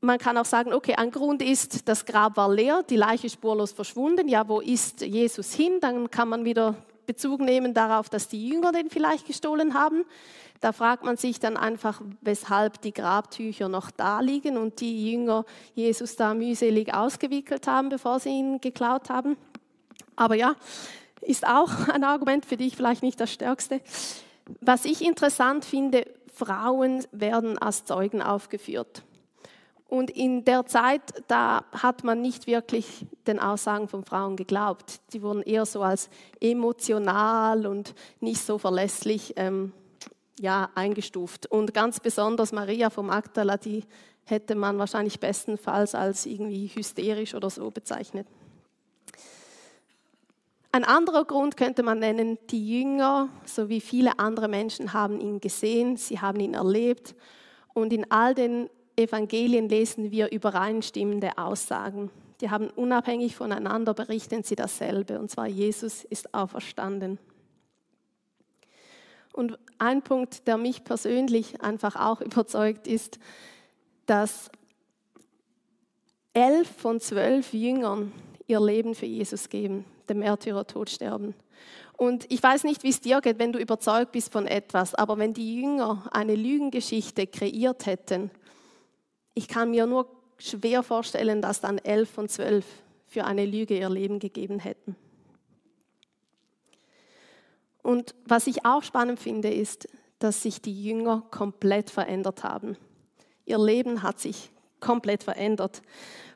Man 0.00 0.18
kann 0.18 0.36
auch 0.36 0.44
sagen, 0.44 0.74
okay, 0.74 0.94
ein 0.96 1.10
Grund 1.10 1.40
ist, 1.40 1.88
das 1.88 2.04
Grab 2.04 2.36
war 2.36 2.52
leer, 2.52 2.82
die 2.82 2.96
Leiche 2.96 3.30
spurlos 3.30 3.72
verschwunden. 3.72 4.28
Ja, 4.28 4.46
wo 4.46 4.60
ist 4.60 5.00
Jesus 5.00 5.54
hin? 5.54 5.78
Dann 5.80 6.10
kann 6.10 6.28
man 6.28 6.44
wieder 6.44 6.76
Bezug 7.06 7.40
nehmen 7.40 7.74
darauf, 7.74 8.08
dass 8.08 8.28
die 8.28 8.48
Jünger 8.48 8.72
den 8.72 8.90
vielleicht 8.90 9.26
gestohlen 9.26 9.74
haben. 9.74 10.04
Da 10.60 10.72
fragt 10.72 11.04
man 11.04 11.16
sich 11.16 11.38
dann 11.38 11.56
einfach, 11.56 12.00
weshalb 12.20 12.80
die 12.80 12.92
Grabtücher 12.92 13.68
noch 13.68 13.90
da 13.90 14.20
liegen 14.20 14.56
und 14.56 14.80
die 14.80 15.12
Jünger 15.12 15.44
Jesus 15.74 16.16
da 16.16 16.34
mühselig 16.34 16.94
ausgewickelt 16.94 17.66
haben, 17.66 17.88
bevor 17.88 18.20
sie 18.20 18.30
ihn 18.30 18.60
geklaut 18.60 19.10
haben. 19.10 19.36
Aber 20.16 20.34
ja, 20.34 20.56
ist 21.20 21.46
auch 21.46 21.88
ein 21.88 22.04
Argument 22.04 22.46
für 22.46 22.56
dich, 22.56 22.76
vielleicht 22.76 23.02
nicht 23.02 23.20
das 23.20 23.32
stärkste. 23.32 23.80
Was 24.60 24.84
ich 24.84 25.04
interessant 25.04 25.64
finde, 25.64 26.06
Frauen 26.32 27.04
werden 27.12 27.58
als 27.58 27.84
Zeugen 27.84 28.22
aufgeführt. 28.22 29.02
Und 29.88 30.10
in 30.10 30.44
der 30.44 30.66
Zeit, 30.66 31.02
da 31.28 31.64
hat 31.70 32.02
man 32.02 32.20
nicht 32.20 32.48
wirklich 32.48 33.06
den 33.26 33.38
Aussagen 33.38 33.86
von 33.86 34.02
Frauen 34.04 34.36
geglaubt. 34.36 35.00
Die 35.12 35.22
wurden 35.22 35.42
eher 35.42 35.64
so 35.64 35.82
als 35.82 36.10
emotional 36.40 37.66
und 37.66 37.94
nicht 38.20 38.40
so 38.40 38.58
verlässlich 38.58 39.34
ähm, 39.36 39.72
ja, 40.40 40.70
eingestuft. 40.74 41.46
Und 41.46 41.72
ganz 41.72 42.00
besonders 42.00 42.52
Maria 42.52 42.90
vom 42.90 43.06
Magdala, 43.06 43.56
die 43.56 43.84
hätte 44.24 44.56
man 44.56 44.78
wahrscheinlich 44.78 45.20
bestenfalls 45.20 45.94
als 45.94 46.26
irgendwie 46.26 46.66
hysterisch 46.66 47.34
oder 47.34 47.48
so 47.48 47.70
bezeichnet. 47.70 48.26
Ein 50.72 50.84
anderer 50.84 51.24
Grund 51.24 51.56
könnte 51.56 51.82
man 51.82 52.00
nennen, 52.00 52.38
die 52.50 52.80
Jünger 52.80 53.28
sowie 53.46 53.80
viele 53.80 54.18
andere 54.18 54.48
Menschen 54.48 54.92
haben 54.92 55.20
ihn 55.20 55.40
gesehen, 55.40 55.96
sie 55.96 56.20
haben 56.20 56.40
ihn 56.40 56.52
erlebt 56.52 57.14
und 57.72 57.92
in 57.92 58.10
all 58.10 58.34
den 58.34 58.68
Evangelien 58.96 59.68
lesen 59.68 60.10
wir 60.10 60.32
übereinstimmende 60.32 61.36
Aussagen. 61.36 62.10
Die 62.40 62.50
haben 62.50 62.70
unabhängig 62.70 63.36
voneinander 63.36 63.94
berichten 63.94 64.42
sie 64.42 64.56
dasselbe, 64.56 65.18
und 65.18 65.30
zwar 65.30 65.46
Jesus 65.46 66.04
ist 66.04 66.34
auferstanden. 66.34 67.18
Und 69.32 69.58
ein 69.78 70.02
Punkt, 70.02 70.46
der 70.46 70.56
mich 70.56 70.82
persönlich 70.84 71.60
einfach 71.60 71.96
auch 71.96 72.20
überzeugt, 72.22 72.86
ist, 72.86 73.18
dass 74.06 74.50
elf 76.32 76.68
von 76.68 77.00
zwölf 77.00 77.52
Jüngern 77.52 78.12
ihr 78.46 78.60
Leben 78.60 78.94
für 78.94 79.06
Jesus 79.06 79.48
geben, 79.48 79.84
dem 80.08 80.20
Märtyrertod 80.20 80.88
sterben. 80.88 81.34
Und 81.96 82.30
ich 82.30 82.42
weiß 82.42 82.64
nicht, 82.64 82.82
wie 82.82 82.90
es 82.90 83.00
dir 83.00 83.20
geht, 83.20 83.38
wenn 83.38 83.52
du 83.52 83.58
überzeugt 83.58 84.12
bist 84.12 84.30
von 84.30 84.46
etwas, 84.46 84.94
aber 84.94 85.18
wenn 85.18 85.32
die 85.32 85.60
Jünger 85.60 86.08
eine 86.12 86.34
Lügengeschichte 86.34 87.26
kreiert 87.26 87.86
hätten, 87.86 88.30
ich 89.36 89.48
kann 89.48 89.70
mir 89.70 89.86
nur 89.86 90.08
schwer 90.38 90.82
vorstellen, 90.82 91.42
dass 91.42 91.60
dann 91.60 91.78
elf 91.78 92.10
von 92.10 92.28
zwölf 92.28 92.64
für 93.06 93.24
eine 93.24 93.44
Lüge 93.44 93.78
ihr 93.78 93.90
Leben 93.90 94.18
gegeben 94.18 94.58
hätten. 94.58 94.96
Und 97.82 98.14
was 98.24 98.46
ich 98.46 98.64
auch 98.64 98.82
spannend 98.82 99.20
finde, 99.20 99.52
ist, 99.52 99.88
dass 100.18 100.42
sich 100.42 100.62
die 100.62 100.82
Jünger 100.82 101.22
komplett 101.30 101.90
verändert 101.90 102.42
haben. 102.42 102.78
Ihr 103.44 103.58
Leben 103.58 104.02
hat 104.02 104.18
sich 104.18 104.50
komplett 104.80 105.22
verändert. 105.22 105.82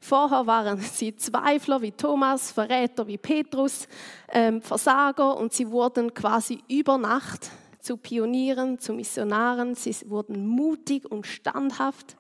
Vorher 0.01 0.47
waren 0.47 0.79
sie 0.81 1.17
Zweifler 1.17 1.81
wie 1.81 1.93
Thomas, 1.93 2.53
Verräter 2.53 3.07
wie 3.07 3.19
Petrus, 3.19 3.89
ähm, 4.29 4.61
Versager 4.61 5.39
und 5.39 5.55
sie 5.55 5.71
wurden 5.71 6.13
quasi 6.13 6.63
über 6.69 6.99
Nacht 6.99 7.51
zu 7.81 7.97
Pionieren, 7.97 8.79
zu 8.79 8.93
Missionaren. 8.93 9.75
Sie 9.75 9.97
wurden 10.11 10.47
mutig 10.47 11.11
und 11.11 11.27
standhaft. 11.27 12.17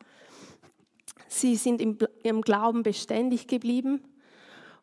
Sie 1.33 1.55
sind 1.55 1.81
im, 1.81 1.97
im 2.25 2.43
Glauben 2.43 2.83
beständig 2.83 3.47
geblieben 3.47 4.03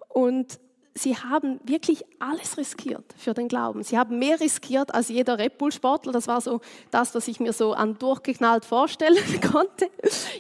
und 0.08 0.60
sie 0.96 1.18
haben 1.18 1.60
wirklich 1.66 2.06
alles 2.20 2.58
riskiert 2.58 3.04
für 3.18 3.34
den 3.34 3.50
Glauben. 3.50 3.84
Sie 3.84 3.98
haben 3.98 4.18
mehr 4.18 4.39
riskiert 4.39 4.94
als 4.94 5.10
jeder 5.10 5.38
Red 5.38 5.58
Bull-Sportler. 5.58 6.13
Das 6.13 6.27
war 6.27 6.39
so 6.39 6.62
das, 6.89 7.13
was 7.13 7.27
ich 7.27 7.42
mir 7.42 7.51
so 7.51 7.74
an 7.74 7.98
durchgeknallt 7.98 8.63
vorstellen 8.63 9.42
konnte. 9.51 9.89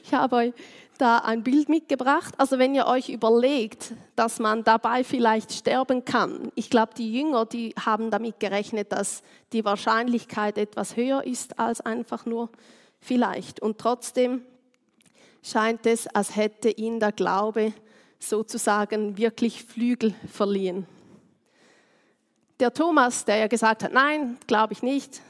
Ich 0.01 0.13
habe 0.13 0.37
euch 0.37 0.53
da 0.97 1.17
ein 1.19 1.43
Bild 1.43 1.67
mitgebracht. 1.67 2.33
Also 2.37 2.57
wenn 2.57 2.73
ihr 2.73 2.87
euch 2.87 3.09
überlegt, 3.09 3.93
dass 4.15 4.39
man 4.39 4.63
dabei 4.63 5.03
vielleicht 5.03 5.51
sterben 5.51 6.05
kann. 6.05 6.53
Ich 6.55 6.69
glaube, 6.69 6.93
die 6.97 7.11
Jünger, 7.11 7.45
die 7.45 7.75
haben 7.85 8.11
damit 8.11 8.39
gerechnet, 8.39 8.93
dass 8.93 9.23
die 9.51 9.65
Wahrscheinlichkeit 9.65 10.57
etwas 10.57 10.95
höher 10.95 11.25
ist 11.25 11.59
als 11.59 11.81
einfach 11.81 12.25
nur 12.25 12.49
vielleicht. 13.01 13.61
Und 13.61 13.77
trotzdem 13.77 14.41
scheint 15.41 15.85
es, 15.85 16.07
als 16.07 16.35
hätte 16.35 16.69
ihnen 16.69 16.99
der 16.99 17.11
Glaube 17.11 17.73
sozusagen 18.19 19.17
wirklich 19.17 19.63
Flügel 19.63 20.13
verliehen. 20.31 20.85
Der 22.59 22.73
Thomas, 22.73 23.25
der 23.25 23.37
ja 23.37 23.47
gesagt 23.47 23.83
hat, 23.83 23.93
nein, 23.93 24.37
glaube 24.47 24.73
ich 24.73 24.81
nicht, 24.81 25.21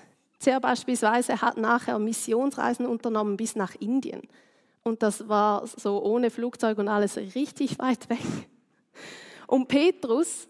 der 0.46 0.60
beispielsweise 0.60 1.42
hat 1.42 1.58
nachher 1.58 2.00
Missionsreisen 2.00 2.86
unternommen 2.86 3.38
bis 3.38 3.56
nach 3.56 3.76
Indien. 3.76 4.22
Und 4.84 5.04
das 5.04 5.28
war 5.28 5.68
so 5.68 6.02
ohne 6.02 6.30
Flugzeug 6.30 6.78
und 6.78 6.88
alles 6.88 7.18
richtig 7.18 7.78
weit 7.80 8.10
weg. 8.10 8.20
Und 9.48 9.68
Petrus, 9.68 10.48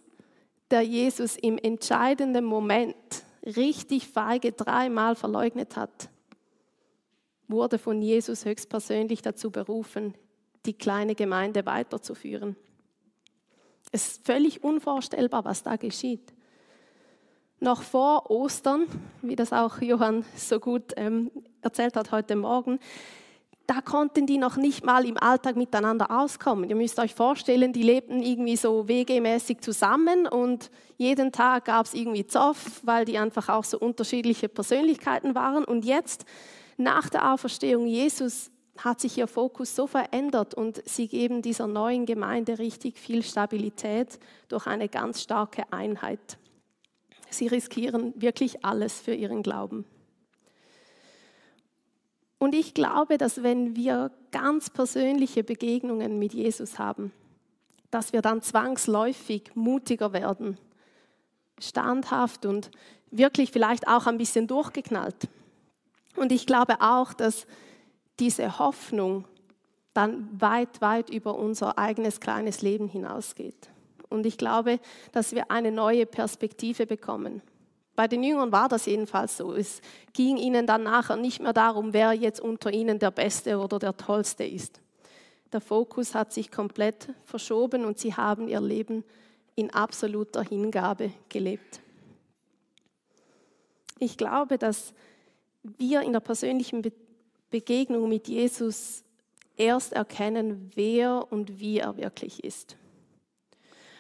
der 0.70 0.82
Jesus 0.82 1.38
im 1.38 1.58
entscheidenden 1.58 2.46
Moment 2.46 2.96
richtig 3.44 4.08
feige 4.08 4.52
dreimal 4.52 5.16
verleugnet 5.16 5.76
hat, 5.76 6.10
wurde 7.48 7.78
von 7.78 8.02
Jesus 8.02 8.46
höchstpersönlich 8.46 9.22
dazu 9.22 9.52
berufen, 9.52 10.14
die 10.66 10.74
kleine 10.74 11.16
Gemeinde 11.16 11.66
weiterzuführen. 11.66 12.56
Es 13.92 14.08
ist 14.08 14.26
völlig 14.26 14.64
unvorstellbar, 14.64 15.46
was 15.46 15.64
da 15.64 15.78
geschieht. 15.78 16.34
Noch 17.60 17.82
vor 17.82 18.30
Ostern, 18.30 18.86
wie 19.22 19.36
das 19.36 19.54
auch 19.54 19.82
Johann 19.82 20.26
so 20.36 20.60
gut 20.60 20.94
ähm, 20.96 21.32
erzählt 21.62 21.96
hat 21.96 22.12
heute 22.12 22.36
Morgen, 22.36 22.80
da 23.66 23.82
konnten 23.82 24.26
die 24.26 24.38
noch 24.38 24.56
nicht 24.56 24.86
mal 24.86 25.06
im 25.06 25.18
Alltag 25.18 25.58
miteinander 25.58 26.10
auskommen. 26.10 26.70
Ihr 26.70 26.78
müsst 26.78 27.00
euch 27.00 27.14
vorstellen, 27.14 27.74
die 27.74 27.84
lebten 27.84 28.22
irgendwie 28.22 28.56
so 28.56 28.88
WG-mäßig 28.88 29.60
zusammen 29.60 30.26
und 30.26 30.72
jeden 30.96 31.34
Tag 31.34 31.66
gab 31.66 31.86
es 31.86 31.94
irgendwie 31.94 32.26
Zoff, 32.26 32.80
weil 32.84 33.04
die 33.04 33.18
einfach 33.18 33.50
auch 33.50 33.66
so 33.66 33.78
unterschiedliche 33.78 34.48
Persönlichkeiten 34.48 35.36
waren. 35.36 35.66
Und 35.66 35.84
jetzt 35.84 36.26
nach 36.78 37.10
der 37.10 37.34
Auferstehung 37.34 37.88
Jesus 37.88 38.52
hat 38.78 39.02
sich 39.02 39.18
ihr 39.18 39.28
Fokus 39.28 39.76
so 39.76 39.88
verändert 39.88 40.54
und 40.54 40.88
sie 40.88 41.08
geben 41.08 41.42
dieser 41.42 41.68
neuen 41.68 42.06
Gemeinde 42.06 42.60
richtig 42.60 43.00
viel 43.00 43.24
Stabilität 43.24 44.20
durch 44.48 44.68
eine 44.68 44.88
ganz 44.88 45.24
starke 45.24 45.72
Einheit. 45.74 46.38
Sie 47.30 47.48
riskieren 47.48 48.14
wirklich 48.16 48.64
alles 48.64 49.00
für 49.00 49.14
ihren 49.14 49.44
Glauben. 49.44 49.86
Und 52.40 52.54
ich 52.54 52.76
glaube, 52.76 53.18
dass 53.18 53.42
wenn 53.42 53.76
wir 53.76 54.12
ganz 54.32 54.70
persönliche 54.70 55.44
Begegnungen 55.44 56.20
mit 56.20 56.34
Jesus 56.34 56.78
haben, 56.78 57.12
dass 57.90 58.14
wir 58.14 58.22
dann 58.22 58.42
zwangsläufig 58.42 59.56
mutiger 59.56 60.14
werden, 60.14 60.58
standhaft 61.60 62.46
und 62.46 62.70
wirklich 63.10 63.52
vielleicht 63.52 63.88
auch 63.88 64.06
ein 64.06 64.20
bisschen 64.20 64.46
durchgeknallt. 64.46 65.28
Und 66.18 66.32
ich 66.32 66.46
glaube 66.46 66.82
auch, 66.82 67.14
dass 67.14 67.48
diese 68.20 68.60
Hoffnung 68.60 69.26
dann 69.94 70.30
weit, 70.40 70.82
weit 70.82 71.10
über 71.10 71.36
unser 71.36 71.78
eigenes 71.78 72.20
kleines 72.20 72.62
Leben 72.62 72.88
hinausgeht. 72.88 73.70
Und 74.10 74.26
ich 74.26 74.38
glaube, 74.38 74.80
dass 75.12 75.34
wir 75.34 75.52
eine 75.52 75.72
neue 75.72 76.06
Perspektive 76.06 76.86
bekommen. 76.86 77.42
Bei 77.96 78.08
den 78.08 78.24
Jüngern 78.24 78.52
war 78.52 78.70
das 78.70 78.86
jedenfalls 78.86 79.38
so. 79.38 79.54
Es 79.54 79.82
ging 80.14 80.38
ihnen 80.38 80.68
dann 80.68 80.84
nachher 80.84 81.16
nicht 81.16 81.42
mehr 81.42 81.54
darum, 81.54 81.94
wer 81.94 82.14
jetzt 82.14 82.40
unter 82.40 82.72
ihnen 82.72 83.00
der 83.00 83.12
Beste 83.12 83.58
oder 83.60 83.80
der 83.80 83.98
Tollste 83.98 84.44
ist. 84.44 84.82
Der 85.52 85.62
Fokus 85.62 86.14
hat 86.14 86.34
sich 86.34 86.52
komplett 86.52 87.10
verschoben 87.26 87.86
und 87.86 87.98
sie 87.98 88.14
haben 88.14 88.48
ihr 88.48 88.62
Leben 88.62 89.04
in 89.56 89.74
absoluter 89.74 90.44
Hingabe 90.44 91.12
gelebt. 91.30 91.80
Ich 93.98 94.18
glaube, 94.18 94.58
dass 94.58 94.94
wir 95.78 96.02
in 96.02 96.14
der 96.14 96.20
persönlichen 96.20 96.84
Begegnung 97.50 98.10
mit 98.10 98.28
Jesus 98.28 99.04
erst 99.56 99.94
erkennen, 99.94 100.72
wer 100.76 101.32
und 101.32 101.60
wie 101.60 101.80
er 101.80 101.98
wirklich 101.98 102.44
ist. 102.44 102.78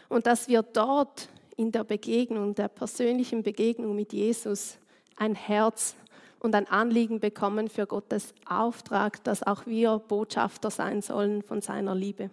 Und 0.09 0.25
dass 0.25 0.47
wir 0.47 0.61
dort 0.61 1.29
in 1.55 1.71
der 1.71 1.83
Begegnung, 1.83 2.55
der 2.55 2.67
persönlichen 2.67 3.43
Begegnung 3.43 3.95
mit 3.95 4.13
Jesus 4.13 4.77
ein 5.15 5.35
Herz 5.35 5.95
und 6.39 6.53
ein 6.53 6.67
Anliegen 6.67 7.19
bekommen 7.19 7.67
für 7.67 7.87
Gottes 7.87 8.33
Auftrag, 8.47 9.23
dass 9.23 9.43
auch 9.43 9.65
wir 9.65 9.97
Botschafter 9.99 10.69
sein 10.69 11.01
sollen 11.01 11.41
von 11.41 11.61
seiner 11.61 11.95
Liebe. 11.95 12.29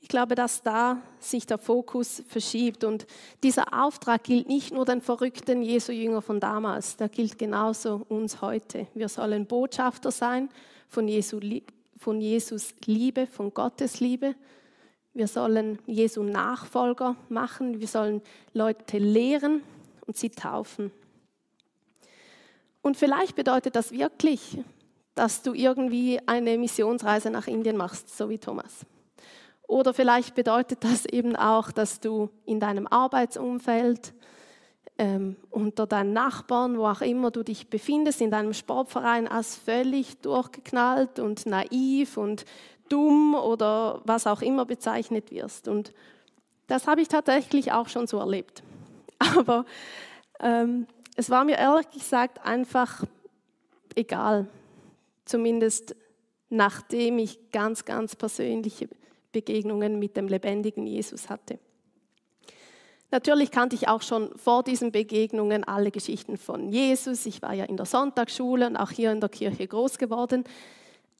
Ich 0.00 0.08
glaube, 0.08 0.34
dass 0.34 0.62
da 0.62 1.02
sich 1.18 1.46
der 1.46 1.58
Fokus 1.58 2.22
verschiebt 2.28 2.84
und 2.84 3.06
dieser 3.42 3.84
Auftrag 3.84 4.22
gilt 4.24 4.48
nicht 4.48 4.72
nur 4.72 4.84
den 4.84 5.00
verrückten 5.00 5.62
Jesu-Jünger 5.62 6.22
von 6.22 6.38
damals, 6.38 6.96
der 6.96 7.08
gilt 7.08 7.38
genauso 7.38 8.06
uns 8.08 8.40
heute. 8.40 8.86
Wir 8.94 9.08
sollen 9.08 9.46
Botschafter 9.46 10.10
sein 10.12 10.48
von, 10.88 11.08
Jesu, 11.08 11.40
von 11.96 12.20
Jesus 12.20 12.74
Liebe, 12.84 13.26
von 13.26 13.52
Gottes 13.52 13.98
Liebe. 14.00 14.36
Wir 15.12 15.26
sollen 15.26 15.78
Jesu 15.86 16.22
Nachfolger 16.22 17.16
machen. 17.28 17.80
Wir 17.80 17.88
sollen 17.88 18.20
Leute 18.52 18.98
lehren 18.98 19.62
und 20.06 20.16
sie 20.16 20.30
taufen. 20.30 20.92
Und 22.82 22.96
vielleicht 22.96 23.34
bedeutet 23.34 23.74
das 23.74 23.90
wirklich, 23.90 24.58
dass 25.14 25.42
du 25.42 25.54
irgendwie 25.54 26.20
eine 26.26 26.58
Missionsreise 26.58 27.30
nach 27.30 27.48
Indien 27.48 27.76
machst, 27.76 28.14
so 28.16 28.28
wie 28.28 28.38
Thomas. 28.38 28.86
Oder 29.66 29.94
vielleicht 29.94 30.34
bedeutet 30.34 30.84
das 30.84 31.06
eben 31.06 31.34
auch, 31.34 31.72
dass 31.72 32.00
du 32.00 32.30
in 32.44 32.60
deinem 32.60 32.86
Arbeitsumfeld, 32.86 34.14
ähm, 34.98 35.36
unter 35.50 35.86
deinen 35.86 36.12
Nachbarn, 36.12 36.78
wo 36.78 36.86
auch 36.86 37.02
immer 37.02 37.30
du 37.30 37.42
dich 37.42 37.68
befindest, 37.68 38.20
in 38.20 38.30
deinem 38.30 38.54
Sportverein 38.54 39.28
als 39.28 39.56
völlig 39.56 40.18
durchgeknallt 40.20 41.18
und 41.18 41.44
naiv 41.46 42.16
und 42.16 42.44
dumm 42.88 43.34
oder 43.34 44.00
was 44.04 44.26
auch 44.26 44.40
immer 44.40 44.64
bezeichnet 44.64 45.30
wirst. 45.30 45.68
Und 45.68 45.92
das 46.68 46.86
habe 46.86 47.00
ich 47.00 47.08
tatsächlich 47.08 47.72
auch 47.72 47.88
schon 47.88 48.06
so 48.06 48.18
erlebt. 48.18 48.62
Aber 49.36 49.66
ähm, 50.40 50.86
es 51.16 51.28
war 51.28 51.44
mir 51.44 51.58
ehrlich 51.58 51.90
gesagt 51.90 52.44
einfach 52.44 53.04
egal, 53.94 54.46
zumindest 55.24 55.96
nachdem 56.48 57.18
ich 57.18 57.50
ganz, 57.50 57.84
ganz 57.84 58.14
persönliche 58.14 58.88
Begegnungen 59.36 59.98
mit 59.98 60.16
dem 60.16 60.28
lebendigen 60.28 60.86
Jesus 60.86 61.28
hatte. 61.28 61.58
Natürlich 63.10 63.50
kannte 63.50 63.76
ich 63.76 63.86
auch 63.86 64.00
schon 64.00 64.30
vor 64.38 64.62
diesen 64.62 64.92
Begegnungen 64.92 65.62
alle 65.62 65.90
Geschichten 65.90 66.38
von 66.38 66.70
Jesus. 66.70 67.26
Ich 67.26 67.42
war 67.42 67.52
ja 67.52 67.66
in 67.66 67.76
der 67.76 67.84
Sonntagsschule 67.84 68.66
und 68.66 68.76
auch 68.76 68.90
hier 68.90 69.12
in 69.12 69.20
der 69.20 69.28
Kirche 69.28 69.68
groß 69.68 69.98
geworden. 69.98 70.44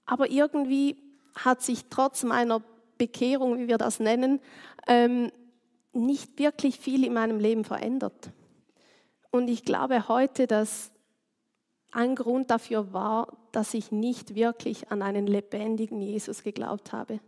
Aber 0.07 0.31
irgendwie 0.31 0.97
hat 1.35 1.61
sich 1.61 1.85
trotz 1.91 2.25
meiner 2.25 2.63
Bekehrung, 2.97 3.59
wie 3.59 3.69
wir 3.69 3.77
das 3.77 4.01
nennen, 4.01 4.41
ähm, 4.89 5.31
nicht 5.93 6.39
wirklich 6.39 6.81
viel 6.81 7.05
in 7.05 7.13
meinem 7.13 7.39
Leben 7.39 7.65
verändert. 7.65 8.31
Und 9.31 9.49
ich 9.49 9.63
glaube 9.63 10.09
heute, 10.09 10.47
dass 10.47 10.91
ein 11.93 12.15
Grund 12.15 12.51
dafür 12.51 12.95
war, 12.95 13.37
dass 13.53 13.75
ich 13.75 13.93
nicht 13.93 14.35
wirklich 14.35 14.91
an 14.91 15.03
einen 15.03 15.27
lebendigen 15.27 16.01
Jesus 16.01 16.43
geglaubt 16.43 16.93
habe. 16.93 17.21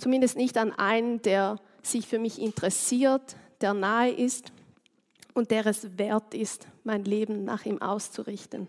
Zumindest 0.00 0.36
nicht 0.36 0.56
an 0.56 0.72
einen, 0.72 1.20
der 1.22 1.56
sich 1.82 2.06
für 2.06 2.18
mich 2.18 2.40
interessiert, 2.40 3.36
der 3.60 3.74
nahe 3.74 4.10
ist 4.10 4.50
und 5.34 5.50
der 5.50 5.66
es 5.66 5.98
wert 5.98 6.34
ist, 6.34 6.66
mein 6.84 7.04
Leben 7.04 7.44
nach 7.44 7.66
ihm 7.66 7.80
auszurichten. 7.82 8.68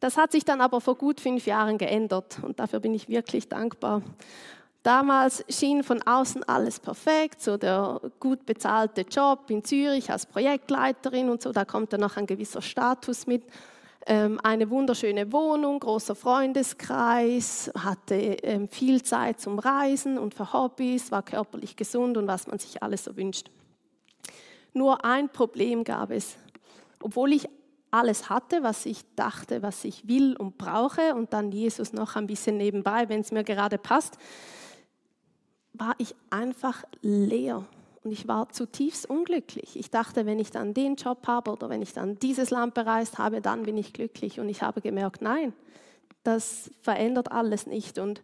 Das 0.00 0.16
hat 0.16 0.32
sich 0.32 0.44
dann 0.44 0.60
aber 0.60 0.80
vor 0.80 0.96
gut 0.96 1.20
fünf 1.20 1.46
Jahren 1.46 1.78
geändert 1.78 2.40
und 2.42 2.58
dafür 2.60 2.80
bin 2.80 2.94
ich 2.94 3.08
wirklich 3.08 3.48
dankbar. 3.48 4.02
Damals 4.82 5.44
schien 5.48 5.82
von 5.84 6.02
außen 6.02 6.44
alles 6.44 6.80
perfekt, 6.80 7.40
so 7.40 7.56
der 7.56 8.00
gut 8.18 8.44
bezahlte 8.44 9.02
Job 9.02 9.50
in 9.50 9.64
Zürich 9.64 10.10
als 10.10 10.26
Projektleiterin 10.26 11.30
und 11.30 11.42
so, 11.42 11.52
da 11.52 11.64
kommt 11.64 11.92
dann 11.92 12.00
noch 12.00 12.16
ein 12.16 12.26
gewisser 12.26 12.62
Status 12.62 13.26
mit 13.26 13.44
eine 14.08 14.70
wunderschöne 14.70 15.32
Wohnung, 15.32 15.80
großer 15.80 16.14
Freundeskreis, 16.14 17.70
hatte 17.78 18.14
ähm, 18.14 18.66
viel 18.66 19.02
Zeit 19.02 19.38
zum 19.38 19.58
Reisen 19.58 20.16
und 20.16 20.34
für 20.34 20.52
Hobbys, 20.52 21.10
war 21.10 21.22
körperlich 21.22 21.76
gesund 21.76 22.16
und 22.16 22.26
was 22.26 22.46
man 22.46 22.58
sich 22.58 22.82
alles 22.82 23.04
so 23.04 23.16
wünscht. 23.16 23.50
Nur 24.72 25.04
ein 25.04 25.28
Problem 25.28 25.84
gab 25.84 26.10
es. 26.10 26.36
Obwohl 27.02 27.32
ich 27.32 27.48
alles 27.90 28.30
hatte, 28.30 28.62
was 28.62 28.86
ich 28.86 29.02
dachte, 29.14 29.62
was 29.62 29.84
ich 29.84 30.08
will 30.08 30.36
und 30.36 30.56
brauche 30.56 31.14
und 31.14 31.32
dann 31.32 31.52
Jesus 31.52 31.92
noch 31.92 32.16
ein 32.16 32.26
bisschen 32.26 32.56
nebenbei, 32.56 33.08
wenn 33.08 33.20
es 33.20 33.30
mir 33.30 33.44
gerade 33.44 33.76
passt, 33.76 34.16
war 35.74 35.94
ich 35.98 36.14
einfach 36.30 36.84
leer 37.02 37.66
und 38.04 38.12
ich 38.12 38.28
war 38.28 38.48
zutiefst 38.50 39.08
unglücklich. 39.10 39.76
Ich 39.76 39.90
dachte, 39.90 40.24
wenn 40.24 40.38
ich 40.38 40.50
dann 40.50 40.74
den 40.74 40.94
Job 40.94 41.26
habe 41.26 41.50
oder 41.50 41.68
wenn 41.68 41.82
ich 41.82 41.92
dann 41.92 42.18
dieses 42.18 42.50
Land 42.50 42.74
bereist 42.74 43.18
habe, 43.18 43.40
dann 43.40 43.64
bin 43.64 43.76
ich 43.76 43.92
glücklich. 43.92 44.38
Und 44.38 44.48
ich 44.48 44.62
habe 44.62 44.80
gemerkt, 44.80 45.20
nein, 45.20 45.52
das 46.22 46.70
verändert 46.80 47.32
alles 47.32 47.66
nicht. 47.66 47.98
Und 47.98 48.22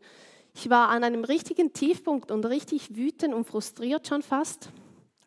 ich 0.55 0.71
war 0.71 0.91
an 0.91 1.03
einem 1.03 1.25
richtigen 1.25 1.73
Tiefpunkt 1.73 2.31
und 2.31 2.47
richtig 2.47 2.95
wütend 2.95 3.35
und 3.35 3.45
frustriert 3.45 4.07
schon 4.07 4.23
fast, 4.23 4.71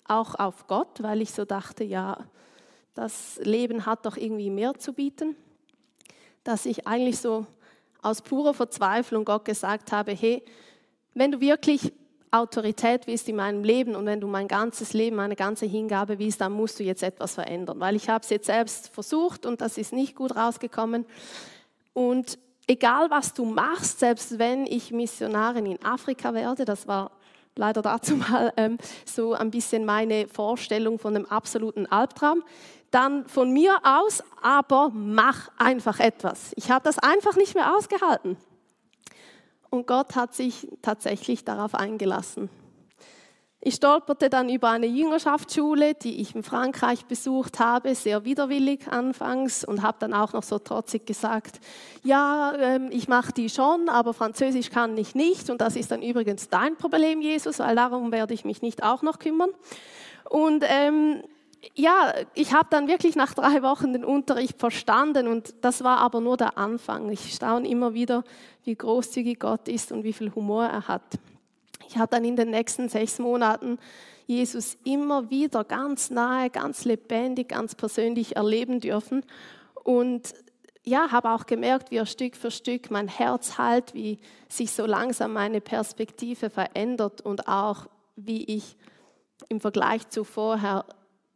auch 0.06 0.36
auf 0.36 0.68
Gott, 0.68 1.04
weil 1.04 1.22
ich 1.22 1.32
so 1.32 1.44
dachte, 1.44 1.84
ja, 1.84 2.26
das 2.94 3.40
Leben 3.44 3.86
hat 3.86 4.06
doch 4.06 4.16
irgendwie 4.16 4.50
mehr 4.50 4.74
zu 4.76 4.94
bieten, 4.94 5.36
dass 6.44 6.66
ich 6.66 6.88
eigentlich 6.88 7.20
so 7.20 7.46
aus 8.02 8.22
purer 8.22 8.54
Verzweiflung 8.54 9.26
Gott 9.26 9.44
gesagt 9.44 9.92
habe, 9.92 10.14
hey, 10.14 10.44
wenn 11.14 11.32
du 11.32 11.42
wirklich 11.42 11.92
Autorität 12.32 13.08
willst 13.08 13.30
in 13.30 13.38
meinem 13.38 13.64
Leben 13.64 13.96
und 13.96 14.06
wenn 14.06 14.20
du 14.20 14.28
mein 14.28 14.48
ganzes 14.48 14.94
Leben, 14.94 15.16
meine 15.16 15.36
ganze 15.36 15.66
Hingabe 15.66 16.20
willst, 16.20 16.42
dann 16.42 16.52
musst 16.52 16.80
du 16.80 16.84
jetzt 16.84 17.04
etwas 17.04 17.36
verändern, 17.36 17.80
weil 17.80 17.96
ich 17.96 18.10
habe 18.10 18.24
es 18.24 18.30
jetzt 18.30 18.48
selbst 18.48 18.90
versucht 18.90 19.46
und 19.46 19.62
das 19.62 19.78
ist 19.78 19.94
nicht 19.94 20.16
gut 20.16 20.36
rausgekommen. 20.36 21.06
Und 21.94 22.38
egal 22.68 23.10
was 23.10 23.34
du 23.34 23.46
machst, 23.46 24.00
selbst 24.00 24.40
wenn 24.40 24.66
ich 24.66 24.92
Missionarin 24.92 25.66
in 25.66 25.84
Afrika 25.84 26.34
werde, 26.34 26.66
das 26.66 26.88
war 26.88 27.12
leider 27.56 27.82
dazu 27.82 28.16
mal 28.16 28.54
ähm, 28.58 28.78
so 29.06 29.34
ein 29.34 29.52
bisschen 29.52 29.86
meine 29.86 30.28
Vorstellung 30.28 31.00
von 31.00 31.14
dem 31.14 31.26
absoluten 31.26 31.86
Albtraum, 31.86 32.44
dann 32.92 33.26
von 33.28 33.52
mir 33.52 33.78
aus, 33.84 34.24
aber 34.42 34.92
mach 34.94 35.50
einfach 35.58 36.00
etwas. 36.00 36.52
Ich 36.56 36.72
habe 36.72 36.84
das 36.84 37.00
einfach 37.00 37.36
nicht 37.36 37.56
mehr 37.56 37.76
ausgehalten. 37.76 38.38
Und 39.70 39.88
Gott 39.88 40.16
hat 40.16 40.34
sich 40.34 40.68
tatsächlich 40.82 41.44
darauf 41.44 41.76
eingelassen. 41.76 42.50
Ich 43.60 43.76
stolperte 43.76 44.30
dann 44.30 44.50
über 44.50 44.70
eine 44.70 44.86
Jüngerschaftsschule, 44.86 45.96
die 45.96 46.22
ich 46.22 46.36
in 46.36 46.44
Frankreich 46.44 47.06
besucht 47.06 47.60
habe, 47.60 47.96
sehr 47.96 48.24
widerwillig 48.24 48.88
anfangs 48.88 49.66
und 49.66 49.82
habe 49.82 49.98
dann 50.00 50.14
auch 50.14 50.34
noch 50.34 50.44
so 50.44 50.60
trotzig 50.60 51.08
gesagt, 51.08 51.60
ja, 52.04 52.54
ähm, 52.56 52.90
ich 52.92 53.08
mache 53.08 53.34
die 53.34 53.50
schon, 53.50 53.90
aber 53.90 54.14
Französisch 54.14 54.70
kann 54.70 54.96
ich 54.96 55.16
nicht 55.16 55.50
und 55.50 55.60
das 55.60 55.76
ist 55.76 55.92
dann 55.92 56.04
übrigens 56.04 56.50
dein 56.50 56.78
Problem, 56.78 57.20
Jesus, 57.20 57.58
weil 57.58 57.76
darum 57.76 58.12
werde 58.12 58.36
ich 58.36 58.46
mich 58.46 58.62
nicht 58.62 58.84
auch 58.84 59.02
noch 59.02 59.18
kümmern. 59.18 59.50
Und 60.30 60.64
ähm, 60.68 61.24
ja, 61.76 62.14
ich 62.34 62.54
habe 62.54 62.68
dann 62.70 62.88
wirklich 62.88 63.16
nach 63.16 63.34
drei 63.34 63.62
Wochen 63.62 63.94
den 63.94 64.06
Unterricht 64.06 64.60
verstanden 64.60 65.28
und 65.28 65.54
das 65.62 65.84
war 65.84 66.00
aber 66.00 66.22
nur 66.22 66.38
der 66.38 66.58
Anfang. 66.58 67.10
Ich 67.12 67.34
staune 67.34 67.68
immer 67.68 67.94
wieder, 67.94 68.24
wie 68.64 68.76
großzügig 68.76 69.40
Gott 69.40 69.68
ist 69.68 69.92
und 69.92 70.04
wie 70.04 70.14
viel 70.14 70.34
Humor 70.34 70.66
er 70.66 70.88
hat. 70.88 71.20
Ich 71.88 71.98
habe 71.98 72.10
dann 72.10 72.26
in 72.26 72.36
den 72.36 72.50
nächsten 72.50 72.90
sechs 72.90 73.20
Monaten 73.20 73.78
Jesus 74.26 74.78
immer 74.84 75.30
wieder 75.30 75.64
ganz 75.64 76.10
nahe, 76.10 76.50
ganz 76.50 76.84
lebendig, 76.84 77.50
ganz 77.50 77.76
persönlich 77.76 78.36
erleben 78.36 78.80
dürfen 78.80 79.24
und 79.84 80.34
ja, 80.84 81.12
habe 81.12 81.32
auch 81.32 81.46
gemerkt, 81.46 81.92
wie 81.92 81.98
er 81.98 82.06
Stück 82.06 82.36
für 82.36 82.52
Stück 82.52 82.92
mein 82.92 83.10
Herz 83.10 83.58
halt, 83.58 83.94
wie 83.94 84.20
sich 84.48 84.72
so 84.72 84.86
langsam 84.86 85.34
meine 85.34 85.60
Perspektive 85.60 86.50
verändert 86.50 87.22
und 87.22 87.48
auch 87.48 87.88
wie 88.16 88.44
ich 88.46 88.78
im 89.50 89.60
Vergleich 89.60 90.08
zu 90.10 90.24
vorher 90.24 90.86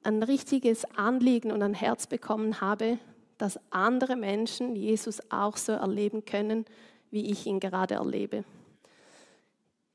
ein 0.04 0.24
richtiges 0.24 0.86
Anliegen 0.96 1.52
und 1.52 1.62
ein 1.62 1.74
Herz 1.74 2.08
bekommen 2.08 2.62
habe, 2.62 2.98
dass 3.38 3.60
andere 3.72 4.16
Menschen 4.16 4.76
Jesus 4.76 5.22
auch 5.32 5.58
so 5.58 5.72
erleben 5.72 6.26
können, 6.26 6.66
wie 7.12 7.32
ich 7.32 7.46
ihn 7.46 7.60
gerade 7.60 7.96
erlebe. 7.96 8.44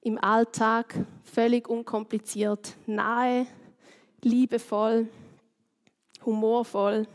im 0.06 0.22
Alltag, 0.22 0.94
völlig 1.24 1.68
unkompliziert, 1.68 2.76
nahe, 2.86 3.44
liebevoll, 4.22 5.08
humorvoll. 6.24 7.08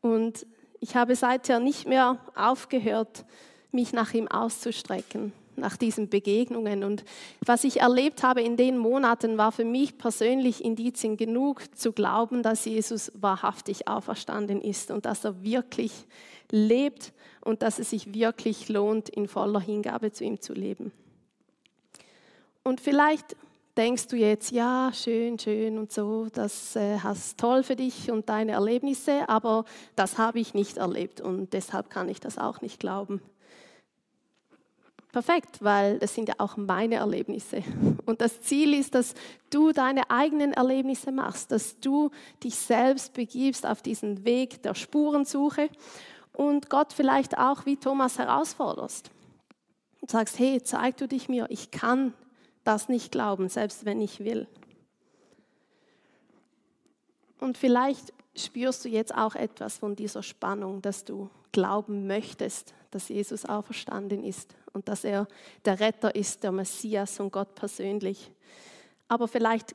Und 0.00 0.46
ich 0.78 0.94
habe 0.94 1.16
seither 1.16 1.58
nicht 1.58 1.88
mehr 1.88 2.18
aufgehört, 2.36 3.24
mich 3.72 3.92
nach 3.92 4.14
ihm 4.14 4.28
auszustrecken, 4.28 5.32
nach 5.56 5.76
diesen 5.76 6.08
Begegnungen. 6.08 6.84
Und 6.84 7.04
was 7.44 7.64
ich 7.64 7.80
erlebt 7.80 8.22
habe 8.22 8.42
in 8.42 8.56
den 8.56 8.78
Monaten, 8.78 9.38
war 9.38 9.52
für 9.52 9.64
mich 9.64 9.98
persönlich 9.98 10.64
Indizien 10.64 11.16
genug 11.16 11.76
zu 11.76 11.92
glauben, 11.92 12.42
dass 12.42 12.64
Jesus 12.64 13.12
wahrhaftig 13.14 13.88
auferstanden 13.88 14.60
ist 14.60 14.90
und 14.90 15.06
dass 15.06 15.24
er 15.24 15.42
wirklich 15.42 15.92
lebt 16.50 17.12
und 17.40 17.62
dass 17.62 17.78
es 17.78 17.90
sich 17.90 18.14
wirklich 18.14 18.68
lohnt, 18.68 19.08
in 19.08 19.28
voller 19.28 19.60
Hingabe 19.60 20.12
zu 20.12 20.24
ihm 20.24 20.40
zu 20.40 20.52
leben. 20.52 20.92
Und 22.62 22.80
vielleicht 22.80 23.36
denkst 23.76 24.08
du 24.08 24.16
jetzt, 24.16 24.50
ja, 24.50 24.90
schön, 24.92 25.38
schön 25.38 25.78
und 25.78 25.92
so, 25.92 26.28
das 26.32 26.76
äh, 26.76 26.98
hast 26.98 27.38
toll 27.38 27.62
für 27.62 27.76
dich 27.76 28.10
und 28.10 28.28
deine 28.28 28.52
Erlebnisse, 28.52 29.28
aber 29.28 29.64
das 29.94 30.18
habe 30.18 30.40
ich 30.40 30.54
nicht 30.54 30.78
erlebt 30.78 31.20
und 31.20 31.52
deshalb 31.52 31.90
kann 31.90 32.08
ich 32.08 32.20
das 32.20 32.38
auch 32.38 32.60
nicht 32.60 32.80
glauben. 32.80 33.20
Perfekt, 35.16 35.64
weil 35.64 35.98
das 35.98 36.14
sind 36.14 36.28
ja 36.28 36.34
auch 36.36 36.58
meine 36.58 36.96
Erlebnisse. 36.96 37.62
Und 38.04 38.20
das 38.20 38.42
Ziel 38.42 38.74
ist, 38.74 38.94
dass 38.94 39.14
du 39.48 39.72
deine 39.72 40.10
eigenen 40.10 40.52
Erlebnisse 40.52 41.10
machst, 41.10 41.52
dass 41.52 41.80
du 41.80 42.10
dich 42.44 42.54
selbst 42.54 43.14
begibst 43.14 43.64
auf 43.64 43.80
diesen 43.80 44.26
Weg 44.26 44.62
der 44.62 44.74
Spurensuche 44.74 45.70
und 46.34 46.68
Gott 46.68 46.92
vielleicht 46.92 47.38
auch 47.38 47.64
wie 47.64 47.78
Thomas 47.78 48.18
herausforderst. 48.18 49.10
Und 50.02 50.10
sagst, 50.10 50.38
hey, 50.38 50.62
zeig 50.62 50.98
du 50.98 51.08
dich 51.08 51.30
mir, 51.30 51.46
ich 51.48 51.70
kann 51.70 52.12
das 52.62 52.90
nicht 52.90 53.10
glauben, 53.10 53.48
selbst 53.48 53.86
wenn 53.86 54.02
ich 54.02 54.20
will. 54.20 54.46
Und 57.40 57.56
vielleicht 57.56 58.12
spürst 58.36 58.84
du 58.84 58.88
jetzt 58.88 59.14
auch 59.14 59.34
etwas 59.34 59.78
von 59.78 59.96
dieser 59.96 60.22
Spannung, 60.22 60.82
dass 60.82 61.04
du 61.04 61.30
glauben 61.52 62.06
möchtest, 62.06 62.74
dass 62.90 63.08
Jesus 63.08 63.44
auferstanden 63.44 64.24
ist 64.24 64.54
und 64.72 64.88
dass 64.88 65.04
er 65.04 65.26
der 65.64 65.80
Retter 65.80 66.14
ist, 66.14 66.42
der 66.42 66.52
Messias 66.52 67.18
und 67.20 67.32
Gott 67.32 67.54
persönlich. 67.54 68.30
Aber 69.08 69.28
vielleicht 69.28 69.74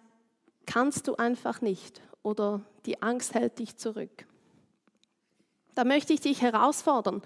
kannst 0.65 1.08
du 1.08 1.15
einfach 1.15 1.62
nicht 1.62 2.02
oder 2.24 2.62
die 2.86 3.02
Angst 3.02 3.34
hält 3.34 3.60
dich 3.60 3.78
zurück. 3.78 4.26
Da 5.74 5.84
möchte 5.84 6.13
ich 6.13 6.21
dich 6.21 6.41
herausfordern, 6.41 7.21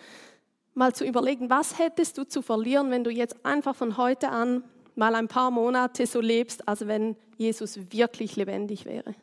mal 0.73 0.93
zu 0.93 1.05
überlegen, 1.05 1.49
was 1.49 1.79
hättest 1.79 2.17
du 2.17 2.25
zu 2.25 2.41
verlieren, 2.41 2.91
wenn 2.91 3.03
du 3.03 3.09
jetzt 3.09 3.45
einfach 3.45 3.75
von 3.75 3.97
heute 3.97 4.29
an 4.29 4.63
mal 4.95 5.15
ein 5.15 5.27
paar 5.27 5.51
Monate 5.51 6.05
so 6.05 6.21
lebst, 6.21 6.67
als 6.67 6.87
wenn 6.87 7.17
Jesus 7.37 7.91
wirklich 7.91 8.35
lebendig 8.35 8.85
wäre 8.85 9.15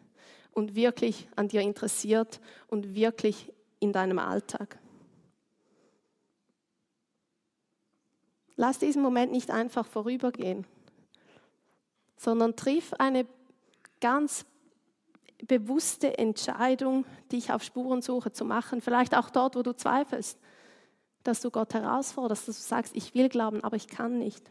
und 0.53 0.75
wirklich 0.75 1.29
an 1.37 1.49
dir 1.49 1.61
interessiert 1.61 2.41
und 2.69 2.95
wirklich 2.95 3.53
in 3.81 3.93
deinem 3.93 4.19
Alltag. 4.19 4.79
Lass 8.57 8.79
diesen 8.79 9.03
Moment 9.03 9.33
nicht 9.33 9.51
einfach 9.51 9.87
vorübergehen, 9.87 10.67
sondern 12.17 12.55
triff 12.55 12.93
eine 12.95 13.27
ganz 14.01 14.45
bewusste 15.47 16.19
Entscheidung, 16.19 17.05
dich 17.33 17.53
auf 17.53 17.63
Spurensuche 17.63 18.33
zu 18.33 18.45
machen, 18.45 18.81
vielleicht 18.81 19.17
auch 19.17 19.31
dort, 19.31 19.57
wo 19.57 19.63
du 19.63 19.75
zweifelst, 19.75 20.39
dass 21.25 21.41
du 21.41 21.51
Gott 21.51 21.75
herausforderst, 21.75 22.49
dass 22.49 22.57
du 22.57 22.63
sagst, 22.63 22.95
ich 22.95 23.15
will 23.15 23.29
glauben, 23.29 23.65
aber 23.65 23.77
ich 23.77 23.89
kann 23.89 24.19
nicht. 24.19 24.51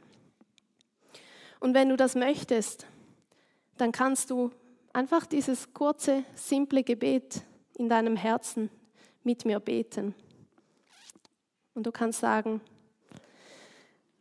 Und 1.59 1.73
wenn 1.73 1.89
du 1.89 1.95
das 1.95 2.15
möchtest, 2.15 2.87
dann 3.77 3.91
kannst 3.91 4.29
du 4.29 4.51
einfach 4.93 5.25
dieses 5.25 5.73
kurze, 5.73 6.23
simple 6.35 6.83
Gebet 6.83 7.41
in 7.77 7.89
deinem 7.89 8.15
Herzen 8.15 8.69
mit 9.23 9.45
mir 9.45 9.59
beten. 9.59 10.15
Und 11.73 11.85
du 11.85 11.91
kannst 11.91 12.19
sagen, 12.19 12.61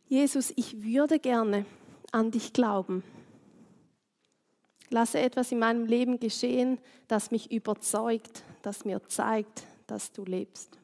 Jesus, 0.05 0.51
ich 0.55 0.83
würde 0.83 1.19
gerne 1.19 1.65
an 2.11 2.31
dich 2.31 2.53
glauben. 2.53 3.03
Lasse 4.89 5.19
etwas 5.19 5.51
in 5.53 5.59
meinem 5.59 5.85
Leben 5.85 6.19
geschehen, 6.19 6.79
das 7.07 7.31
mich 7.31 7.51
überzeugt, 7.51 8.43
das 8.61 8.83
mir 8.83 9.01
zeigt, 9.07 9.63
dass 9.87 10.11
du 10.11 10.25
lebst. 10.25 10.80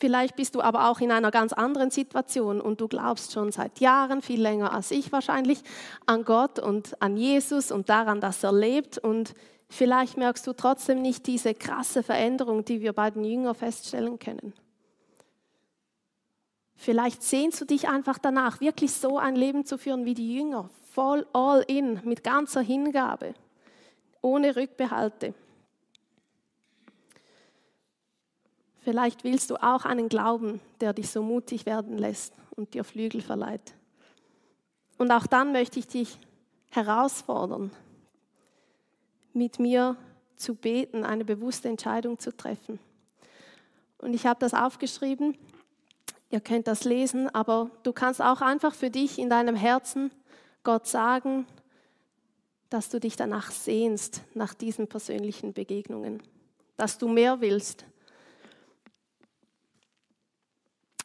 Vielleicht 0.00 0.34
bist 0.34 0.54
du 0.54 0.62
aber 0.62 0.88
auch 0.88 1.00
in 1.00 1.12
einer 1.12 1.30
ganz 1.30 1.52
anderen 1.52 1.90
Situation 1.90 2.62
und 2.62 2.80
du 2.80 2.88
glaubst 2.88 3.32
schon 3.32 3.52
seit 3.52 3.80
Jahren, 3.80 4.22
viel 4.22 4.40
länger 4.40 4.72
als 4.72 4.90
ich 4.92 5.12
wahrscheinlich, 5.12 5.62
an 6.06 6.24
Gott 6.24 6.58
und 6.58 7.00
an 7.02 7.18
Jesus 7.18 7.70
und 7.70 7.90
daran, 7.90 8.18
dass 8.18 8.42
er 8.42 8.52
lebt. 8.52 8.96
Und 8.96 9.34
vielleicht 9.68 10.16
merkst 10.16 10.46
du 10.46 10.54
trotzdem 10.54 11.02
nicht 11.02 11.26
diese 11.26 11.52
krasse 11.52 12.02
Veränderung, 12.02 12.64
die 12.64 12.80
wir 12.80 12.94
bei 12.94 13.10
den 13.10 13.24
Jüngern 13.24 13.54
feststellen 13.54 14.18
können. 14.18 14.54
Vielleicht 16.76 17.22
sehnst 17.22 17.60
du 17.60 17.66
dich 17.66 17.86
einfach 17.90 18.16
danach, 18.16 18.62
wirklich 18.62 18.92
so 18.92 19.18
ein 19.18 19.36
Leben 19.36 19.66
zu 19.66 19.76
führen 19.76 20.06
wie 20.06 20.14
die 20.14 20.34
Jünger, 20.34 20.70
voll 20.94 21.26
all 21.34 21.62
in, 21.68 22.00
mit 22.04 22.24
ganzer 22.24 22.62
Hingabe, 22.62 23.34
ohne 24.22 24.56
Rückbehalte. 24.56 25.34
Vielleicht 28.82 29.24
willst 29.24 29.50
du 29.50 29.56
auch 29.56 29.84
einen 29.84 30.08
Glauben, 30.08 30.60
der 30.80 30.92
dich 30.92 31.10
so 31.10 31.22
mutig 31.22 31.66
werden 31.66 31.98
lässt 31.98 32.32
und 32.56 32.74
dir 32.74 32.84
Flügel 32.84 33.20
verleiht. 33.20 33.74
Und 34.98 35.10
auch 35.10 35.26
dann 35.26 35.52
möchte 35.52 35.78
ich 35.78 35.86
dich 35.86 36.18
herausfordern, 36.70 37.70
mit 39.32 39.58
mir 39.58 39.96
zu 40.36 40.54
beten, 40.54 41.04
eine 41.04 41.24
bewusste 41.24 41.68
Entscheidung 41.68 42.18
zu 42.18 42.34
treffen. 42.36 42.78
Und 43.98 44.14
ich 44.14 44.26
habe 44.26 44.40
das 44.40 44.54
aufgeschrieben, 44.54 45.36
ihr 46.30 46.40
könnt 46.40 46.66
das 46.66 46.84
lesen, 46.84 47.32
aber 47.34 47.70
du 47.82 47.92
kannst 47.92 48.22
auch 48.22 48.40
einfach 48.40 48.74
für 48.74 48.90
dich 48.90 49.18
in 49.18 49.28
deinem 49.28 49.56
Herzen 49.56 50.10
Gott 50.64 50.86
sagen, 50.86 51.46
dass 52.70 52.88
du 52.88 53.00
dich 53.00 53.16
danach 53.16 53.50
sehnst, 53.50 54.22
nach 54.34 54.54
diesen 54.54 54.86
persönlichen 54.86 55.52
Begegnungen, 55.52 56.22
dass 56.76 56.98
du 56.98 57.08
mehr 57.08 57.40
willst, 57.40 57.84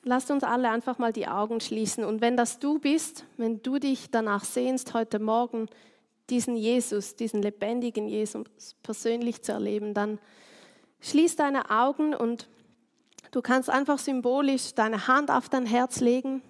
lasst 0.05 0.31
uns 0.31 0.43
alle 0.43 0.69
einfach 0.69 0.99
mal 0.99 1.11
die 1.11 1.27
Augen 1.27 1.59
schließen. 1.59 2.05
Und 2.05 2.21
wenn 2.21 2.37
das 2.37 2.59
du 2.59 2.79
bist, 2.79 3.25
wenn 3.37 3.61
du 3.61 3.79
dich 3.79 4.11
danach 4.11 4.45
sehnst, 4.45 4.93
heute 4.93 5.19
Morgen 5.19 5.67
diesen 6.29 6.55
Jesus, 6.55 7.15
diesen 7.15 7.41
lebendigen 7.41 8.07
Jesus 8.07 8.45
persönlich 8.83 9.41
zu 9.41 9.51
erleben, 9.51 9.93
dann 9.93 10.19
schließ 11.01 11.35
deine 11.35 11.69
Augen 11.69 12.15
und 12.15 12.47
du 13.31 13.41
kannst 13.41 13.69
einfach 13.69 13.99
symbolisch 13.99 14.73
deine 14.73 15.07
Hand 15.07 15.29
auf 15.29 15.49
dein 15.49 15.65
Herz 15.65 15.99
legen 15.99 16.41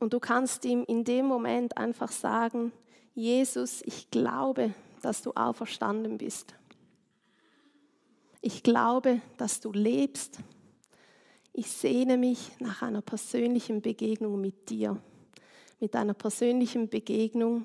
und 0.00 0.12
du 0.12 0.20
kannst 0.20 0.64
ihm 0.64 0.84
in 0.86 1.04
dem 1.04 1.26
Moment 1.26 1.76
einfach 1.76 2.10
sagen, 2.12 2.72
Jesus, 3.14 3.82
ich 3.84 4.10
glaube, 4.10 4.74
dass 5.02 5.22
du 5.22 5.32
auferstanden 5.32 6.18
bist. 6.18 6.54
Ich 8.40 8.62
glaube, 8.62 9.20
dass 9.36 9.60
du 9.60 9.72
lebst 9.72 10.38
ich 11.58 11.72
sehne 11.72 12.16
mich 12.16 12.52
nach 12.60 12.82
einer 12.82 13.02
persönlichen 13.02 13.82
Begegnung 13.82 14.40
mit 14.40 14.70
dir, 14.70 14.96
mit 15.80 15.96
einer 15.96 16.14
persönlichen 16.14 16.88
Begegnung, 16.88 17.64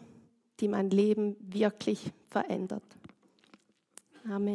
die 0.59 0.67
mein 0.67 0.89
Leben 0.89 1.35
wirklich 1.39 2.11
verändert. 2.27 2.81
Amen. 4.27 4.51